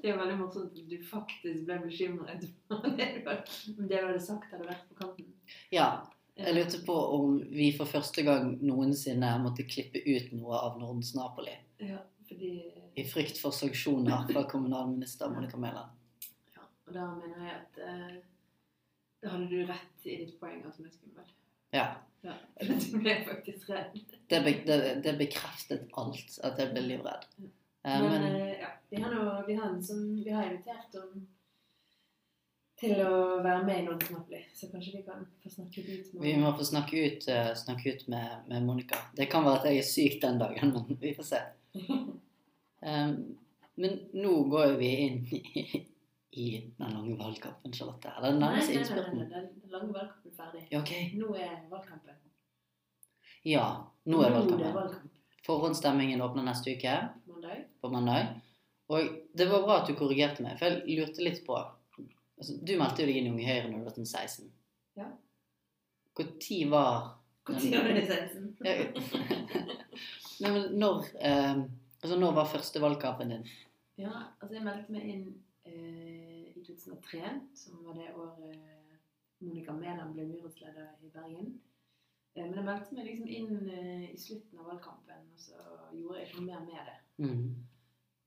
Det 0.00 0.08
er 0.08 0.16
veldig 0.16 0.36
morsomt 0.40 0.72
at 0.72 0.88
du 0.88 0.96
faktisk 1.04 1.66
ble 1.68 1.76
bekymret 1.84 2.46
det 2.98 3.08
du 3.20 3.94
hadde 3.94 4.22
sagt 4.22 4.48
hadde 4.50 4.66
vært 4.66 4.86
på 4.88 4.96
kanten. 4.98 5.28
Ja, 5.72 6.00
jeg 6.40 6.56
lurte 6.56 6.80
på 6.86 6.96
om 7.16 7.38
vi 7.50 7.70
for 7.76 7.90
første 7.90 8.24
gang 8.26 8.52
noensinne 8.64 9.30
måtte 9.42 9.66
klippe 9.68 10.02
ut 10.06 10.32
noe 10.36 10.58
av 10.58 10.78
Nordens 10.80 11.12
Napoli. 11.16 11.54
Ja, 11.84 12.00
fordi 12.28 12.52
I 12.96 13.06
frykt 13.08 13.40
for 13.42 13.54
sanksjoner 13.54 14.26
fra 14.30 14.44
kommunalminister 14.50 15.30
Monica 15.32 15.60
Mæland. 15.60 15.96
ja, 16.56 16.66
Og 16.86 16.94
da 16.94 17.06
mener 17.14 17.46
jeg 17.46 17.56
at 17.56 17.80
eh, 17.86 18.20
da 19.20 19.34
hadde 19.34 19.48
du 19.50 19.66
rett 19.68 20.06
i 20.08 20.16
ditt 20.22 20.36
poeng 20.40 20.62
at 20.64 20.76
hun 20.78 20.88
er 20.88 20.94
skummel. 20.94 21.32
Ja. 21.76 21.88
Ja, 22.20 22.34
du 22.60 22.98
ble 23.00 23.14
faktisk 23.24 23.70
redd. 23.72 23.94
Det, 24.28 24.40
be, 24.44 24.52
det, 24.66 24.78
det 25.04 25.16
bekreftet 25.16 25.88
alt, 25.96 26.34
at 26.44 26.58
jeg 26.60 26.72
ble 26.74 26.82
livredd. 26.84 27.26
Ja. 27.40 27.50
Men, 27.84 28.08
Men 28.12 28.24
eh, 28.28 28.56
ja, 28.60 28.72
vi 28.90 29.00
har, 29.00 29.14
noe, 29.14 29.38
vi, 29.46 29.56
har 29.56 29.70
en 29.70 29.84
som, 29.84 30.02
vi 30.24 30.32
har 30.34 30.50
invitert 30.50 30.98
om 31.00 31.22
til 32.80 32.96
å 33.04 33.16
være 33.44 33.64
med 33.66 33.82
i 33.82 33.84
noen 33.84 34.00
Napoli, 34.14 34.40
så 34.56 34.70
kanskje 34.72 34.94
vi 34.96 35.02
kan 35.04 35.26
få 35.42 35.50
snakke 35.52 35.82
ut 35.84 36.14
med 36.14 36.24
vi 36.24 36.32
må 36.40 36.52
få 36.56 36.64
snakke 36.64 37.02
ut, 37.04 37.26
uh, 37.28 37.50
snakke 37.58 37.92
ut 37.92 38.06
med, 38.12 38.46
med 38.48 38.64
Monica. 38.64 39.00
Det 39.16 39.26
kan 39.32 39.44
være 39.44 39.60
at 39.60 39.68
jeg 39.68 39.82
er 39.82 39.88
syk 39.90 40.16
den 40.22 40.40
dagen, 40.40 40.72
men 40.76 40.96
vi 41.04 41.12
får 41.16 41.28
se. 41.28 41.42
Um, 42.80 43.14
men 43.80 43.96
nå 44.16 44.32
går 44.52 44.74
vi 44.80 44.90
inn 45.04 45.18
i, 45.36 45.82
i 46.40 46.46
den 46.78 46.94
lange 46.96 47.16
valgkampen, 47.20 47.72
Charlotte. 47.76 48.12
Eller 48.16 48.32
den 48.32 48.40
Nei, 48.40 48.50
nærmeste 48.54 48.72
nei, 48.72 48.76
nei, 48.76 48.84
innspurten. 48.84 49.18
nei, 49.20 49.42
den 49.60 49.74
lange 49.76 49.94
valgkampen 49.96 50.32
er 50.32 50.36
ferdig. 50.40 50.64
Ja, 50.72 50.80
ok. 50.80 50.92
Nå 51.20 51.32
er 51.36 51.56
valgkampen. 51.72 52.20
Ja, 53.48 53.66
nå 54.08 54.22
er 54.22 54.30
det 54.30 54.38
valgkampen. 54.38 54.72
valgkamp. 54.76 55.16
Forhåndsstemmingen 55.46 56.20
åpner 56.24 56.44
neste 56.44 56.74
uke, 56.76 56.94
Mandag. 57.28 57.60
på 57.80 57.88
mandag. 57.92 58.34
Og 58.92 59.12
det 59.36 59.46
var 59.48 59.62
bra 59.64 59.78
at 59.80 59.88
du 59.88 59.94
korrigerte 59.96 60.44
meg, 60.44 60.58
for 60.60 60.68
jeg 60.68 60.98
lurte 60.98 61.24
litt 61.24 61.44
på 61.46 61.56
altså, 62.40 62.56
Du 62.64 62.74
meldte 62.80 63.04
jo 63.04 63.10
deg 63.10 63.20
inn 63.20 63.28
i 63.28 63.34
Unge 63.34 63.48
Høyre 63.48 63.68
når 63.68 63.78
du 63.78 63.88
var 63.88 63.96
sånn 63.98 64.08
16. 64.10 64.50
Ja. 65.00 65.10
Når 66.18 66.72
var 66.72 66.96
Når 67.50 67.86
var 67.86 67.94
det 67.96 68.06
16? 68.08 68.48
Ja. 68.66 68.74
Nei, 70.40 70.50
men 70.50 70.74
når 70.80 71.06
eh, 71.20 71.62
Altså, 72.00 72.16
når 72.16 72.32
var 72.32 72.48
første 72.48 72.80
valgkampen 72.80 73.32
din? 73.34 73.48
Ja, 74.00 74.12
altså 74.40 74.54
jeg 74.56 74.64
meldte 74.64 74.94
meg 74.94 75.08
inn 75.12 75.24
eh, 75.68 76.46
i 76.56 76.62
2003, 76.64 77.34
som 77.60 77.82
var 77.84 77.98
det 77.98 78.06
året 78.16 78.54
Monica 79.44 79.74
Mæland 79.76 80.14
ble 80.16 80.24
byrådsleder 80.30 80.86
i 81.04 81.10
Bergen. 81.12 81.50
Eh, 82.34 82.46
men 82.46 82.56
jeg 82.56 82.64
meldte 82.64 82.96
meg 82.96 83.08
liksom 83.08 83.28
inn 83.28 83.68
eh, 83.68 84.06
i 84.14 84.18
slutten 84.20 84.62
av 84.62 84.70
valgkampen, 84.70 85.28
og 85.34 85.44
så 85.44 85.60
gjorde 85.96 86.18
jeg 86.20 86.28
ikke 86.28 86.40
noe 86.40 86.48
mer 86.48 86.64
med 86.70 86.88
det. 86.88 86.96
Mm. 87.20 87.44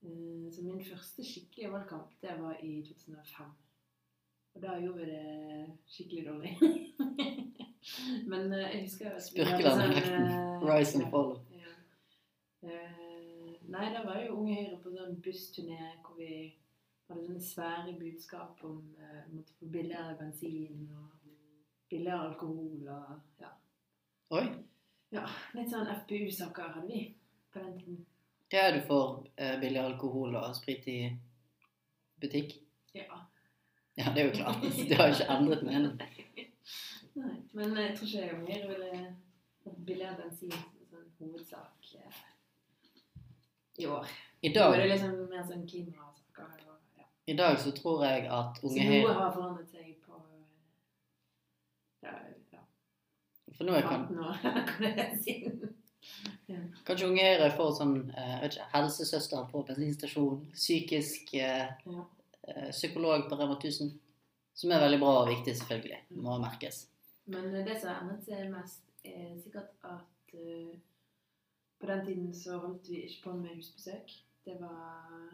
Eh, 0.04 0.46
så 0.54 0.64
min 0.66 0.82
første 0.84 1.26
skikkelige 1.26 1.72
valgkamp, 1.72 2.14
det 2.22 2.38
var 2.40 2.58
i 2.62 2.74
2005. 2.86 3.52
Da 4.64 4.78
gjorde 4.80 5.06
det 5.06 5.66
skikkelig 5.86 6.26
dårlig. 6.26 6.58
men 8.30 8.52
eh, 8.52 8.68
jeg 8.72 8.82
husker 8.86 9.10
at 9.12 9.24
Spurkeland-effekten. 9.26 10.28
sånn, 10.30 10.44
eh, 10.54 10.64
Rise 10.64 11.00
and 11.00 11.10
fall. 11.12 11.34
Ja. 11.52 11.74
Eh, 12.64 13.50
nei, 13.68 13.88
da 13.92 14.04
var 14.06 14.22
jo 14.22 14.38
Unge 14.38 14.56
Høyre 14.56 14.78
på 14.80 14.94
sånn 14.94 15.18
bussturné 15.24 15.90
hvor 16.00 16.16
vi 16.16 16.30
hadde 17.10 17.26
sånne 17.26 17.44
svære 17.44 17.92
budskap 18.00 18.64
om 18.64 18.80
eh, 18.96 19.20
måtte 19.34 19.52
få 19.58 19.68
billigere 19.74 20.16
bensin 20.22 20.88
og 20.96 21.28
billigere 21.92 22.30
alkohol 22.30 22.88
og 22.88 23.42
ja. 23.42 23.52
Oi. 24.34 24.46
ja 25.12 25.26
litt 25.54 25.68
sånn 25.70 25.90
FpU-saker 26.00 26.72
hadde 26.78 26.88
vi 26.88 27.04
på 27.52 27.60
den 27.60 27.78
tiden. 27.82 28.02
Er 28.54 28.72
du 28.72 28.84
for 28.88 29.26
eh, 29.36 29.58
billig 29.60 29.82
alkohol 29.82 30.36
og 30.40 30.56
sprit 30.56 30.88
i 30.88 30.98
butikk? 32.22 32.63
Ja. 33.96 34.04
Ja, 34.04 34.12
det 34.14 34.22
er 34.22 34.26
jo 34.26 34.32
klart. 34.34 34.62
Du 34.88 34.94
har 34.94 35.06
jo 35.06 35.14
ikke 35.14 35.30
endret 35.30 35.62
mening. 35.62 36.00
Nei, 37.14 37.34
men 37.52 37.76
jeg 37.78 37.96
tror 37.96 38.08
ikke 38.08 38.36
unger 38.36 38.64
Høyre 38.66 39.02
ville 39.86 40.08
den 40.18 40.32
en 40.32 40.32
sånn 40.90 41.04
hovedsak 41.20 41.92
eh, 42.00 42.16
i 43.78 43.86
år. 43.86 44.08
I 44.42 44.50
Da 44.54 44.64
er 44.66 44.72
det 44.72 44.80
dag, 44.82 44.90
liksom 44.90 45.14
mer 45.30 45.44
sånn 45.46 45.62
klimasaker. 45.70 46.48
Ja. 46.98 47.06
I 47.30 47.36
dag 47.38 47.60
så 47.62 47.70
tror 47.76 48.02
jeg 48.04 48.26
at 48.26 48.58
Så 48.58 48.66
Unge 48.66 48.88
noe 48.90 49.14
har 49.20 49.30
forandret 49.36 49.70
seg 49.70 49.94
på 50.02 50.18
ja, 52.02 52.16
ja, 52.52 52.64
For 53.54 53.64
nå 53.64 53.78
er 53.78 53.86
kan, 53.86 54.08
15 54.10 54.18
år. 54.18 54.42
Hva 54.82 54.92
det 54.98 55.06
siden? 55.22 55.78
kanskje 56.84 57.06
Unge 57.12 57.30
Høyre 57.30 57.52
får 57.54 57.70
sånn 57.78 57.94
eh, 58.10 58.58
helsesøster 58.74 59.46
på 59.54 59.62
bensinstasjon, 59.70 60.42
psykisk 60.58 61.36
eh, 61.38 61.70
Ja. 61.86 62.08
Eh, 62.48 62.70
psykolog 62.70 63.28
på 63.28 63.38
Rema 63.40 63.56
1000. 63.58 63.92
Som 64.54 64.70
er 64.70 64.82
veldig 64.84 65.00
bra 65.02 65.12
og 65.22 65.28
viktig, 65.32 65.56
selvfølgelig. 65.58 66.00
Må 66.22 66.36
merkes. 66.38 66.84
Men 67.26 67.48
det 67.66 67.74
som 67.80 67.90
har 67.90 68.02
endret 68.04 68.26
seg 68.28 68.50
mest, 68.52 68.84
er 69.04 69.32
sikkert 69.42 69.72
at 69.82 70.34
uh, 70.34 70.74
på 71.80 71.88
den 71.90 72.04
tiden 72.06 72.28
så 72.34 72.58
holdt 72.62 72.86
vi 72.88 73.00
ikke 73.02 73.24
på 73.24 73.34
med 73.40 73.56
husbesøk. 73.56 74.12
Det 74.44 74.54
var, 74.60 75.32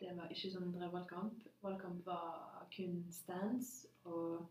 det 0.00 0.12
var 0.16 0.30
ikke 0.30 0.52
sånn 0.52 0.70
drev 0.76 0.92
valgkamp. 0.94 1.42
Valgkamp 1.64 2.06
var 2.06 2.68
kun 2.76 3.00
stands. 3.12 3.72
Og 4.04 4.44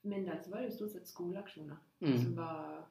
for 0.00 0.10
min 0.10 0.26
del 0.26 0.42
så 0.42 0.50
var 0.50 0.64
det 0.64 0.70
jo 0.72 0.76
stort 0.80 0.96
sett 0.96 1.12
skoleaksjoner 1.14 1.84
Mm. 2.00 2.18
som 2.22 2.34
var 2.36 2.84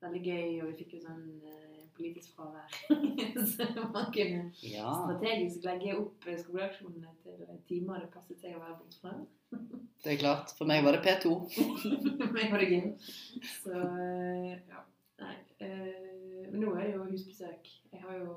veldig 0.00 0.20
gøy, 0.24 0.62
og 0.62 0.70
vi 0.70 0.76
fikk 0.78 0.94
jo 0.96 1.00
sånn 1.02 1.26
eh, 1.44 1.71
politisk 1.96 2.34
fravær. 2.36 2.74
så 3.54 3.66
man 3.92 4.08
kunne 4.14 4.42
Ja. 4.62 4.92
strategisk 5.04 5.64
legge 5.68 5.94
opp 6.00 6.26
eh, 6.30 6.38
skoleaksjonene 6.40 7.12
til 7.22 7.44
timer 7.68 8.00
det 8.04 8.10
passet 8.14 8.40
seg 8.40 8.56
å 8.56 8.62
være 8.64 8.78
borte 8.80 9.00
fra. 9.02 9.14
Det 10.02 10.14
er 10.14 10.20
klart. 10.22 10.52
For 10.58 10.66
meg 10.70 10.82
var 10.86 10.96
det 10.96 11.04
P2. 11.04 11.32
For 12.18 12.34
meg 12.34 12.50
var 12.54 12.62
det 12.64 12.70
gym. 12.72 12.90
Så 13.62 13.76
eh, 13.76 14.58
ja. 14.72 14.82
Nei. 15.22 15.36
eh, 15.62 16.50
Men 16.50 16.60
nå 16.64 16.74
er 16.76 16.88
det 16.88 16.94
jo 16.96 17.08
husbesøk. 17.12 17.72
Jeg 17.92 18.02
har 18.08 18.20
jo 18.24 18.36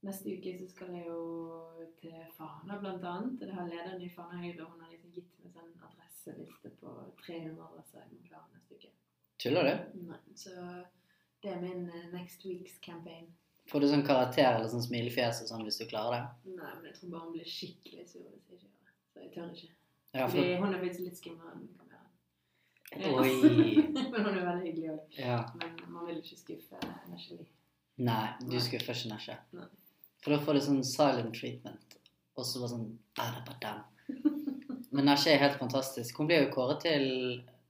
Neste 0.00 0.32
uke 0.32 0.54
så 0.56 0.64
skal 0.70 0.94
jeg 0.96 1.02
jo 1.10 1.16
til 2.00 2.14
Fana, 2.32 2.78
blant 2.80 3.02
annet. 3.04 3.34
Det 3.42 3.50
har 3.52 3.66
lederen 3.68 4.00
i 4.00 4.06
Fana 4.08 4.38
Høyre. 4.40 4.64
Hun 4.64 4.80
har 4.80 4.88
liksom 4.94 5.10
gitt 5.12 5.34
meg 5.44 5.52
sånn 5.52 5.74
adresseliste 5.84 6.70
på 6.80 6.94
300 7.26 7.60
adresser 7.66 8.00
jeg 8.00 8.14
må 8.14 8.22
klare 8.30 8.48
neste 8.54 8.78
uke. 8.78 8.94
Tuller 9.44 9.68
du? 9.68 10.00
Nei, 10.08 10.16
så 10.40 10.54
det 11.42 11.52
er 11.54 11.60
min 11.60 11.88
eh, 11.88 12.08
next 12.12 12.44
week's 12.46 12.78
campaign. 12.84 13.28
Får 13.70 13.80
du 13.80 13.88
sånn 13.90 14.06
karakter 14.06 14.48
eller 14.48 14.70
sånn 14.70 14.82
smilefjes 14.82 15.44
og 15.44 15.50
sånn 15.52 15.66
hvis 15.66 15.78
du 15.80 15.86
klarer 15.90 16.16
det? 16.16 16.54
Nei, 16.56 16.72
men 16.78 16.88
jeg 16.90 16.96
tror 16.96 17.12
bare 17.12 17.26
hun 17.26 17.36
blir 17.36 17.46
skikkelig 17.46 18.06
sur 18.10 18.24
hvis 18.24 18.48
jeg 18.48 18.56
ikke 18.58 18.66
gjør 18.66 18.88
det. 18.88 18.96
Så 19.12 19.22
jeg 19.22 19.30
tør 19.36 19.52
ikke. 19.54 19.70
Ja, 20.10 20.26
Fordi 20.26 20.56
hun 20.58 20.74
er 20.74 20.82
faktisk 20.82 21.06
litt 21.06 21.20
skumlere 21.20 21.54
enn 21.54 21.68
kameraet. 21.78 22.10
Oi. 22.96 23.30
men 24.10 24.26
hun 24.26 24.32
er 24.32 24.48
veldig 24.48 24.66
hyggelig 24.66 24.90
òg. 24.96 25.20
Ja. 25.20 25.38
Men 25.60 25.78
man 25.94 26.08
vil 26.08 26.18
ikke 26.18 26.40
skuffe 26.40 26.82
Nesjeli. 27.12 27.46
Nei, 28.00 28.24
du 28.42 28.58
skuffer 28.64 28.96
ikke 28.96 29.12
Nesje. 29.12 29.38
For 30.24 30.34
da 30.34 30.40
får 30.42 30.58
du 30.58 30.64
sånn 30.66 30.82
silent 30.84 31.36
treatment. 31.36 31.96
Og 32.38 32.46
så 32.48 32.62
bare 32.62 32.74
sånn. 32.74 32.88
Men 34.94 35.06
Nesje 35.06 35.34
er 35.34 35.42
helt 35.44 35.58
fantastisk. 35.60 36.18
Hun 36.18 36.28
blir 36.30 36.42
jo 36.42 36.52
kåret 36.54 36.82
til 36.82 37.06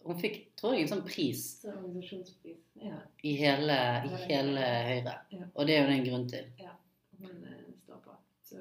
Hun 0.04 0.18
fikk, 0.20 0.36
tror 0.56 0.74
jeg, 0.74 0.86
en 0.86 0.92
sånn 0.94 1.06
pris 1.06 1.42
organisasjonspris. 1.68 2.60
Ja, 2.80 2.98
i 3.26 3.34
hele, 3.36 3.76
i 4.08 4.20
hele 4.24 4.66
Høyre. 4.88 5.16
Ja. 5.34 5.48
Og 5.52 5.68
det 5.68 5.76
er 5.76 5.82
jo 5.82 5.90
det 5.90 5.96
en 5.98 6.06
grunn 6.08 6.28
til. 6.30 6.52
hun 7.20 7.42
eh, 7.50 7.66
står 7.84 8.00
på. 8.06 8.14
Så, 8.48 8.60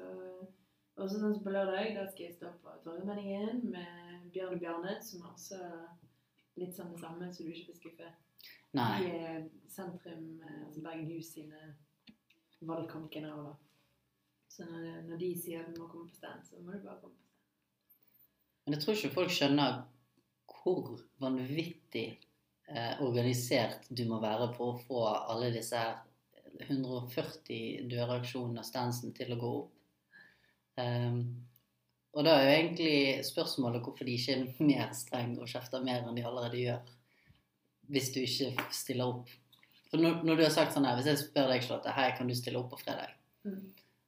også 1.00 1.16
sånn 1.16 1.36
som 1.38 1.44
på 1.44 1.54
lørdag, 1.54 1.94
da 1.96 2.04
skal 2.10 2.26
jeg 2.26 2.36
stå 2.36 2.52
på 2.60 2.74
Torgallmenningen 2.84 3.62
med 3.72 4.26
Bjørn 4.34 4.60
Bjarne, 4.60 4.98
som 5.04 5.24
er 5.24 5.30
også 5.32 5.60
litt 6.60 6.76
sånn 6.76 6.92
det 6.92 7.00
samme, 7.00 7.30
så 7.32 7.46
du 7.46 7.54
ikke 7.54 7.70
blir 7.70 7.80
skuffet. 7.80 8.50
Nei. 8.76 8.90
De 9.02 9.14
er 9.16 9.46
sentrum, 9.72 10.26
altså 10.66 10.84
Bergen 10.84 11.08
Hus 11.10 11.32
sine 11.34 11.72
valgkampgeneraler. 12.68 13.56
Så 14.50 14.66
når, 14.68 15.06
når 15.08 15.22
de 15.22 15.30
sier 15.38 15.64
at 15.64 15.72
du 15.72 15.80
må 15.80 15.88
komme 15.88 16.10
på 16.10 16.18
stand, 16.18 16.44
så 16.44 16.60
må 16.60 16.74
du 16.74 16.84
bare 16.84 17.00
komme 17.00 17.16
på 17.16 17.24
stand. 17.24 17.26
Men 18.66 18.76
jeg 18.76 18.84
tror 18.84 18.98
ikke 18.98 19.14
folk 19.14 19.34
skjønner 19.34 19.80
hvor 20.60 21.00
vanvittig 21.22 22.06
eh, 22.68 23.02
organisert 23.02 23.88
du 23.88 24.04
må 24.08 24.20
være 24.22 24.50
for 24.56 24.74
å 24.74 24.80
få 24.86 25.04
alle 25.10 25.52
disse 25.54 25.82
140 26.60 27.86
døraksjonene 27.90 28.60
og 28.60 28.66
stansen 28.66 29.14
til 29.16 29.34
å 29.34 29.40
gå 29.40 29.52
opp. 29.60 29.76
Um, 30.80 31.20
og 32.16 32.26
da 32.26 32.36
er 32.36 32.44
jo 32.44 32.54
egentlig 32.54 32.94
spørsmålet 33.26 33.84
hvorfor 33.84 34.08
de 34.08 34.16
ikke 34.16 34.36
er 34.36 34.64
mer 34.66 34.94
streng 34.96 35.36
og 35.38 35.50
kjefter 35.50 35.84
mer 35.84 36.02
enn 36.02 36.16
de 36.18 36.24
allerede 36.26 36.58
gjør. 36.58 36.96
Hvis 37.90 38.10
du 38.14 38.20
ikke 38.22 38.66
stiller 38.74 39.12
opp. 39.12 39.30
For 39.90 40.02
når, 40.02 40.20
når 40.26 40.38
du 40.38 40.44
har 40.44 40.52
sagt 40.54 40.74
sånn 40.74 40.86
her, 40.86 40.98
Hvis 40.98 41.10
jeg 41.10 41.22
spør 41.24 41.50
deg, 41.50 41.64
Charlotte, 41.66 41.94
hei, 41.94 42.10
kan 42.18 42.30
du 42.30 42.34
stille 42.38 42.58
opp 42.60 42.70
på 42.74 42.80
fredag? 42.82 43.14
Mm. 43.46 43.62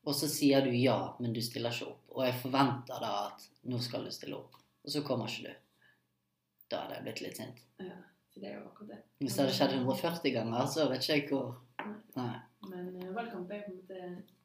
Og 0.07 0.17
så 0.19 0.29
sier 0.31 0.63
du 0.67 0.71
ja, 0.75 0.99
men 1.23 1.35
du 1.35 1.41
stiller 1.43 1.75
ikke 1.75 1.91
opp. 1.93 2.05
Og 2.15 2.25
jeg 2.27 2.39
forventer 2.43 3.03
da 3.03 3.13
at 3.29 3.47
nå 3.71 3.79
skal 3.83 4.07
du 4.07 4.15
stille 4.15 4.39
opp. 4.39 4.59
Og 4.83 4.95
så 4.95 5.03
kommer 5.07 5.31
ikke 5.31 5.51
du. 5.51 5.61
Da 6.73 6.81
hadde 6.83 6.97
jeg 6.97 7.07
blitt 7.07 7.23
litt 7.27 7.39
sint. 7.41 7.63
Ja, 7.83 7.99
så 8.33 8.41
det 8.41 8.49
er 8.49 8.59
jo 8.59 8.69
akkurat 8.71 8.95
det. 8.95 9.01
Hvis 9.21 9.35
det 9.37 9.45
hadde 9.45 9.57
skjedd 9.59 9.75
140 9.77 10.35
ganger, 10.37 10.69
så 10.73 10.87
vet 10.89 11.05
ikke 11.05 11.19
jeg 11.19 11.27
hvor 11.29 11.51
Nei. 12.17 12.37
Men 12.71 12.93
uh, 12.95 13.09
valgkamp 13.17 13.51
er 13.53 13.65
på 13.67 13.73
en 13.73 13.81
måte 13.81 13.99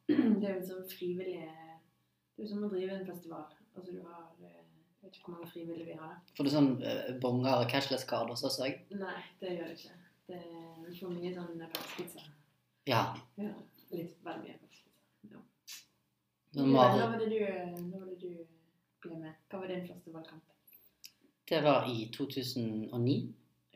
Det 0.40 0.48
er 0.48 0.56
jo 0.56 0.64
sånn 0.66 0.88
frivillig 0.90 1.36
Det 1.38 2.40
er 2.40 2.42
jo 2.42 2.48
som 2.50 2.66
å 2.66 2.70
drive 2.72 2.96
en 2.96 3.06
festival. 3.06 3.46
Altså 3.76 3.94
du 3.94 4.00
har 4.02 4.26
eh, 4.42 4.58
Jeg 4.58 5.06
vet 5.06 5.16
ikke 5.20 5.30
hvor 5.30 5.36
mange 5.36 5.50
frivillige 5.52 5.86
vi 5.86 5.96
har. 6.00 6.18
Får 6.36 6.48
du 6.48 6.52
sånn 6.52 6.70
uh, 6.82 7.08
bonger 7.22 7.62
og 7.62 7.70
cashless 7.72 8.04
card 8.08 8.34
også, 8.34 8.50
så 8.52 8.66
jeg? 8.66 8.82
Nei, 8.98 9.16
det 9.40 9.54
gjør 9.54 9.70
det 9.70 9.78
ikke. 9.78 9.96
Det 10.28 10.42
er 10.42 10.92
for 10.98 11.14
mye 11.14 11.32
sånn 11.32 11.54
pepperspizza. 11.62 12.26
Ja. 12.88 13.02
Ja, 13.40 13.54
litt 13.94 14.18
vel 14.26 14.42
mye 14.42 14.58
pepperspizza. 14.58 15.32
Ja. 15.32 15.40
Men 16.58 16.76
var 16.76 17.16
det 17.16 17.30
du, 17.32 17.40
hva 17.40 18.02
var 18.02 18.06
det 18.10 18.20
du 18.20 18.30
ble 19.04 19.22
med? 19.22 19.40
Hva 19.48 19.62
var 19.62 19.72
din 19.72 19.86
første 19.88 20.12
valgkamp? 20.12 20.57
Det 21.48 21.60
var 21.64 21.88
i 21.88 22.08
2009. 22.14 23.16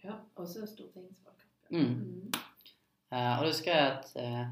Ja, 0.04 0.18
også 0.36 0.66
stortingsvalgkamp. 0.66 1.70
ja. 1.70 1.78
Mm. 1.78 1.94
Mm. 1.94 2.32
Uh, 3.12 3.32
og 3.38 3.44
da 3.44 3.48
husker 3.48 3.72
jeg 3.72 3.86
at 3.92 4.10
uh, 4.16 4.42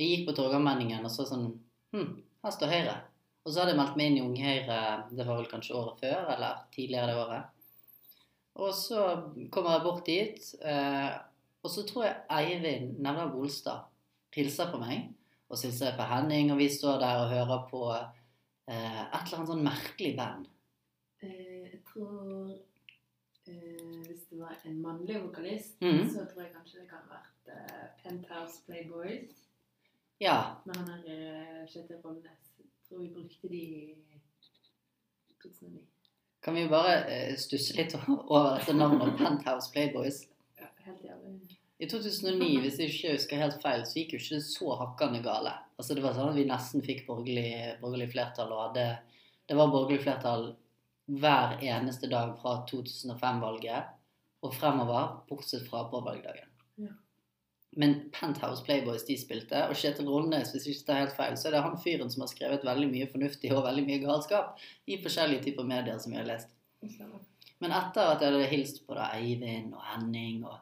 jeg 0.00 0.10
gikk 0.10 0.28
på 0.28 0.34
Torgallmenningen 0.36 1.04
og 1.04 1.12
så 1.12 1.26
sånn 1.28 1.50
Hm, 1.90 2.20
her 2.44 2.52
står 2.54 2.70
Høyre. 2.70 2.92
Og 3.42 3.50
så 3.50 3.60
hadde 3.60 3.72
jeg 3.72 3.78
meldt 3.80 3.96
meg 3.98 4.10
inn 4.10 4.18
i 4.20 4.22
Ung 4.22 4.36
Høyre, 4.38 4.76
det 5.10 5.24
var 5.26 5.40
vel 5.40 5.48
kanskje 5.50 5.74
året 5.74 6.04
før, 6.04 6.28
eller 6.36 6.60
tidligere 6.70 7.08
det 7.08 7.16
året. 7.18 7.64
Og 8.62 8.70
så 8.76 9.06
kommer 9.50 9.74
jeg 9.74 9.82
bort 9.88 10.04
dit, 10.06 10.52
uh, 10.62 11.16
og 11.64 11.72
så 11.72 11.82
tror 11.88 12.06
jeg 12.06 12.20
Eivind 12.36 13.00
Nevna 13.02 13.26
Bolstad 13.32 13.88
hilser 14.36 14.70
på 14.70 14.78
meg. 14.80 15.10
Og 15.50 15.58
så 15.58 15.66
hilser 15.66 15.90
jeg 15.90 15.98
på 15.98 16.06
Henning, 16.06 16.52
og 16.54 16.60
vi 16.60 16.68
står 16.70 17.00
der 17.02 17.24
og 17.24 17.32
hører 17.32 17.62
på 17.70 17.82
eh, 17.90 19.00
et 19.02 19.16
eller 19.18 19.40
annet 19.40 19.50
sånn 19.50 19.64
merkelig 19.66 20.12
band. 20.18 20.46
Eh, 21.22 21.72
jeg 21.72 21.80
tror 21.92 22.50
eh, 23.46 24.00
Hvis 24.06 24.22
det 24.30 24.40
var 24.40 24.56
en 24.64 24.82
mannlig 24.82 25.22
vokalist, 25.22 25.80
mm. 25.80 26.08
så 26.08 26.24
tror 26.32 26.42
jeg 26.42 26.52
kanskje 26.54 26.80
det 26.80 26.88
kan 26.88 27.04
ha 27.04 27.18
vært 27.18 27.52
eh, 27.52 27.86
Penthouse 28.02 28.62
Playboys. 28.66 29.46
Ja, 30.20 30.60
Men 30.64 30.76
han 30.76 31.04
er 31.06 31.66
Kjetil 31.68 32.00
Rollnes. 32.04 32.50
Tror 32.88 33.02
vi 33.02 33.12
brukte 33.14 33.48
de 33.48 33.60
i 33.60 34.20
2009. 35.42 35.80
kan 36.42 36.54
vi 36.54 36.68
bare 36.68 37.36
stusse 37.36 37.76
litt 37.76 37.94
over 38.08 38.56
dette 38.56 38.72
navnet 38.72 39.16
Penthouse 39.18 39.72
Playboys? 39.72 40.22
Ja, 40.60 40.68
helt 40.86 41.04
jævlig. 41.04 41.56
I 41.80 41.88
2009, 41.88 42.60
hvis 42.60 42.78
jeg 42.78 42.92
ikke 42.92 43.12
husker 43.12 43.40
helt 43.40 43.62
feil, 43.62 43.84
så 43.88 44.00
gikk 44.00 44.12
jo 44.12 44.18
ikke 44.20 44.36
det 44.36 44.44
så 44.44 44.74
hakkande 44.82 45.22
gale. 45.24 45.52
Altså 45.78 45.94
Det 45.96 46.02
var 46.04 46.16
sånn 46.16 46.32
at 46.32 46.36
vi 46.36 46.48
nesten 46.48 46.84
fikk 46.84 47.06
borgerlig, 47.06 47.76
borgerlig 47.80 48.10
flertall, 48.12 48.52
og 48.52 48.66
hadde 48.68 48.88
Det 49.48 49.56
var 49.56 49.72
borgerlig 49.72 50.02
flertall 50.04 50.50
hver 51.10 51.58
eneste 51.64 52.08
dag 52.10 52.36
fra 52.38 52.60
2005-valget 52.70 53.96
og 54.46 54.54
fremover, 54.54 55.20
bortsett 55.28 55.66
fra 55.68 55.84
på 55.90 56.00
valgdagen. 56.04 56.48
Ja. 56.80 56.94
Men 57.78 57.96
Penthouse 58.14 58.64
Playboys 58.66 59.04
de 59.06 59.16
spilte, 59.18 59.62
og 59.68 59.76
Kjetil 59.78 60.08
Rollnes, 60.10 60.50
hvis 60.54 60.66
jeg 60.66 60.76
ikke 60.76 60.86
tar 60.88 61.02
helt 61.04 61.16
feil, 61.16 61.36
så 61.38 61.48
er 61.48 61.56
det 61.56 61.66
han 61.66 61.78
fyren 61.82 62.10
som 62.10 62.24
har 62.24 62.32
skrevet 62.32 62.66
veldig 62.66 62.88
mye 62.90 63.10
fornuftig 63.10 63.52
og 63.54 63.66
veldig 63.66 63.84
mye 63.86 64.00
galskap 64.02 64.64
i 64.90 64.98
forskjellige 65.02 65.44
typer 65.48 65.68
medier 65.68 66.00
som 66.02 66.14
vi 66.14 66.18
har 66.18 66.26
lest. 66.30 66.50
Men 67.60 67.76
etter 67.76 68.08
at 68.08 68.22
jeg 68.24 68.32
hadde 68.32 68.50
hilst 68.50 68.82
på 68.86 68.96
da 68.96 69.10
Eivind 69.18 69.74
og 69.76 69.86
Henning 69.92 70.44
og 70.48 70.58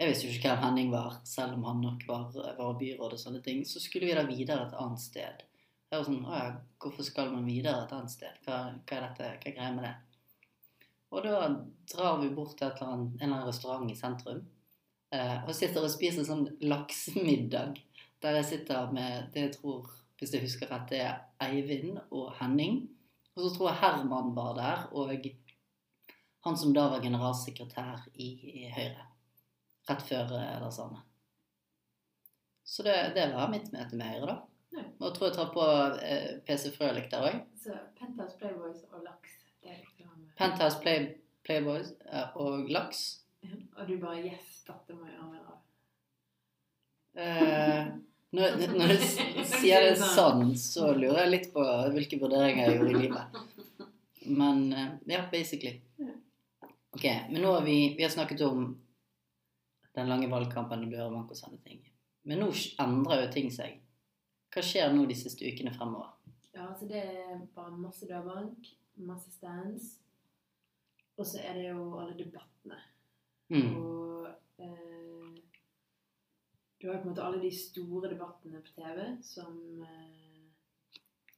Jeg 0.00 0.08
visste 0.08 0.26
jo 0.26 0.32
ikke 0.32 0.48
hvem 0.48 0.62
Henning 0.64 0.88
var, 0.90 1.18
selv 1.28 1.52
om 1.54 1.66
han 1.68 1.82
nok 1.84 2.06
var, 2.08 2.22
var 2.32 2.78
byråd 2.80 3.12
og 3.12 3.20
sånne 3.20 3.42
ting. 3.44 3.60
Så 3.68 3.78
skulle 3.78 4.08
vi 4.08 4.14
da 4.16 4.24
videre 4.26 4.64
et 4.64 4.78
annet 4.80 4.98
sted. 4.98 5.44
Jeg 5.92 6.00
var 6.00 6.06
sånn 6.08 6.22
Å 6.24 6.36
ja, 6.38 6.52
hvorfor 6.80 7.04
skal 7.04 7.34
man 7.34 7.44
videre 7.44 7.82
et 7.84 7.90
annet 7.92 8.12
sted? 8.14 8.36
Hva, 8.46 8.62
hva 8.80 8.96
er 8.96 9.02
dette? 9.04 9.26
Hva 9.28 9.50
er 9.50 9.56
greia 9.58 9.72
med 9.76 9.84
det? 9.84 9.92
Og 11.12 11.26
da 11.26 11.40
drar 11.92 12.14
vi 12.22 12.30
bort 12.32 12.54
til 12.56 12.70
eller 12.70 12.94
annet, 12.94 13.18
en 13.18 13.26
eller 13.26 13.34
annen 13.36 13.50
restaurant 13.50 13.90
i 13.92 13.96
sentrum. 13.98 14.38
Eh, 15.12 15.42
og 15.44 15.52
sitter 15.52 15.84
og 15.84 15.92
spiser 15.92 16.24
sånn 16.24 16.46
laksemiddag. 16.64 17.76
Der 18.24 18.38
jeg 18.38 18.48
sitter 18.48 18.94
med 18.96 19.28
det 19.34 19.42
jeg 19.44 19.52
tror, 19.58 19.90
hvis 20.16 20.32
jeg 20.32 20.46
husker 20.46 20.72
rett, 20.72 20.86
det 20.88 21.02
er 21.04 21.18
Eivind 21.44 22.00
og 22.08 22.30
Henning. 22.38 22.86
Og 23.36 23.44
så 23.44 23.50
tror 23.52 23.68
jeg 23.68 23.80
Herman 23.82 24.32
var 24.38 24.56
der, 24.56 24.86
og 24.96 25.28
han 26.46 26.56
som 26.56 26.72
da 26.72 26.86
var 26.94 27.04
generalsekretær 27.04 28.06
i, 28.14 28.30
i 28.62 28.64
Høyre. 28.72 29.04
Rett 29.90 30.06
før 30.08 30.32
eh, 30.40 30.56
det 30.64 30.72
samme. 30.72 31.04
Så 32.64 32.86
det, 32.86 32.96
det 33.18 33.28
var 33.36 33.52
mitt 33.52 33.68
møte 33.76 34.00
med 34.00 34.14
Høyre, 34.14 34.32
da. 34.32 34.51
Ja. 34.72 34.84
Og 34.98 35.06
jeg 35.06 35.14
tror 35.16 35.26
jeg 35.28 35.36
tar 35.36 35.50
på 35.52 35.64
eh, 36.08 36.28
PC 36.46 36.70
Frølik 36.76 37.10
der 37.12 37.26
òg. 37.28 37.40
Så 37.60 37.76
Penthouse 37.98 38.38
Playboys 38.40 38.84
og 38.92 39.02
laks. 39.04 39.34
Det 39.62 39.70
er 39.70 39.82
liksom 39.82 40.22
Penthouse 40.38 40.80
Play, 40.82 41.08
Playboys 41.44 41.92
eh, 42.12 42.36
og 42.36 42.70
Laks. 42.70 43.02
ja. 43.42 43.58
Og 43.76 43.88
du 43.88 43.98
bare 44.00 44.22
Yes, 44.24 44.62
dette 44.66 44.96
må 44.96 45.06
jeg 45.06 45.18
ha 45.18 45.28
mer 45.28 45.44
av. 45.52 45.60
Eh, 47.22 47.92
når, 48.36 48.56
når 48.72 48.94
du 48.94 49.04
sier 49.52 49.88
det 49.88 49.96
sånn, 50.00 50.54
så 50.58 50.92
lurer 50.96 51.24
jeg 51.24 51.32
litt 51.34 51.48
på 51.54 51.66
hvilke 51.94 52.20
vurderinger 52.22 52.70
jeg 52.70 52.78
gjorde 52.78 52.94
i 52.94 53.02
livet. 53.02 53.42
Men 54.40 54.64
eh, 54.72 54.90
ja, 55.12 55.26
basically. 55.32 55.80
Ok, 56.92 57.04
men 57.30 57.40
nå 57.42 57.52
har 57.56 57.64
vi, 57.66 57.76
vi 57.98 58.04
har 58.06 58.12
snakket 58.12 58.44
om 58.48 58.66
den 59.96 60.08
lange 60.08 60.28
valgkampen 60.32 60.86
og 60.86 60.92
dørbank 60.92 61.32
og 61.32 61.38
sånne 61.38 61.60
ting. 61.66 61.80
Men 62.28 62.44
nå 62.44 62.50
endrer 62.80 63.26
jo 63.26 63.30
ting 63.34 63.50
seg. 63.52 63.81
Hva 64.52 64.62
skjer 64.64 64.92
nå 64.92 65.06
de 65.08 65.16
siste 65.16 65.48
ukene 65.48 65.72
fremover? 65.72 66.12
Ja, 66.52 66.66
altså 66.68 66.86
det 66.90 67.00
er 67.00 67.44
bare 67.54 67.78
masse 67.80 68.08
dørbank, 68.08 68.68
masse 69.00 69.32
stands. 69.32 69.94
Og 71.16 71.26
så 71.26 71.40
er 71.40 71.56
det 71.56 71.68
jo 71.70 71.86
alle 72.00 72.16
debattene. 72.18 72.78
Mm. 73.52 73.76
Og 73.76 74.28
eh, 74.60 75.30
du 76.80 76.88
har 76.88 76.96
jo 76.96 77.00
på 77.00 77.06
en 77.06 77.12
måte 77.12 77.24
alle 77.24 77.40
de 77.40 77.52
store 77.56 78.10
debattene 78.12 78.60
på 78.64 78.74
TV 78.76 79.00
som, 79.24 79.56
eh, 79.88 80.82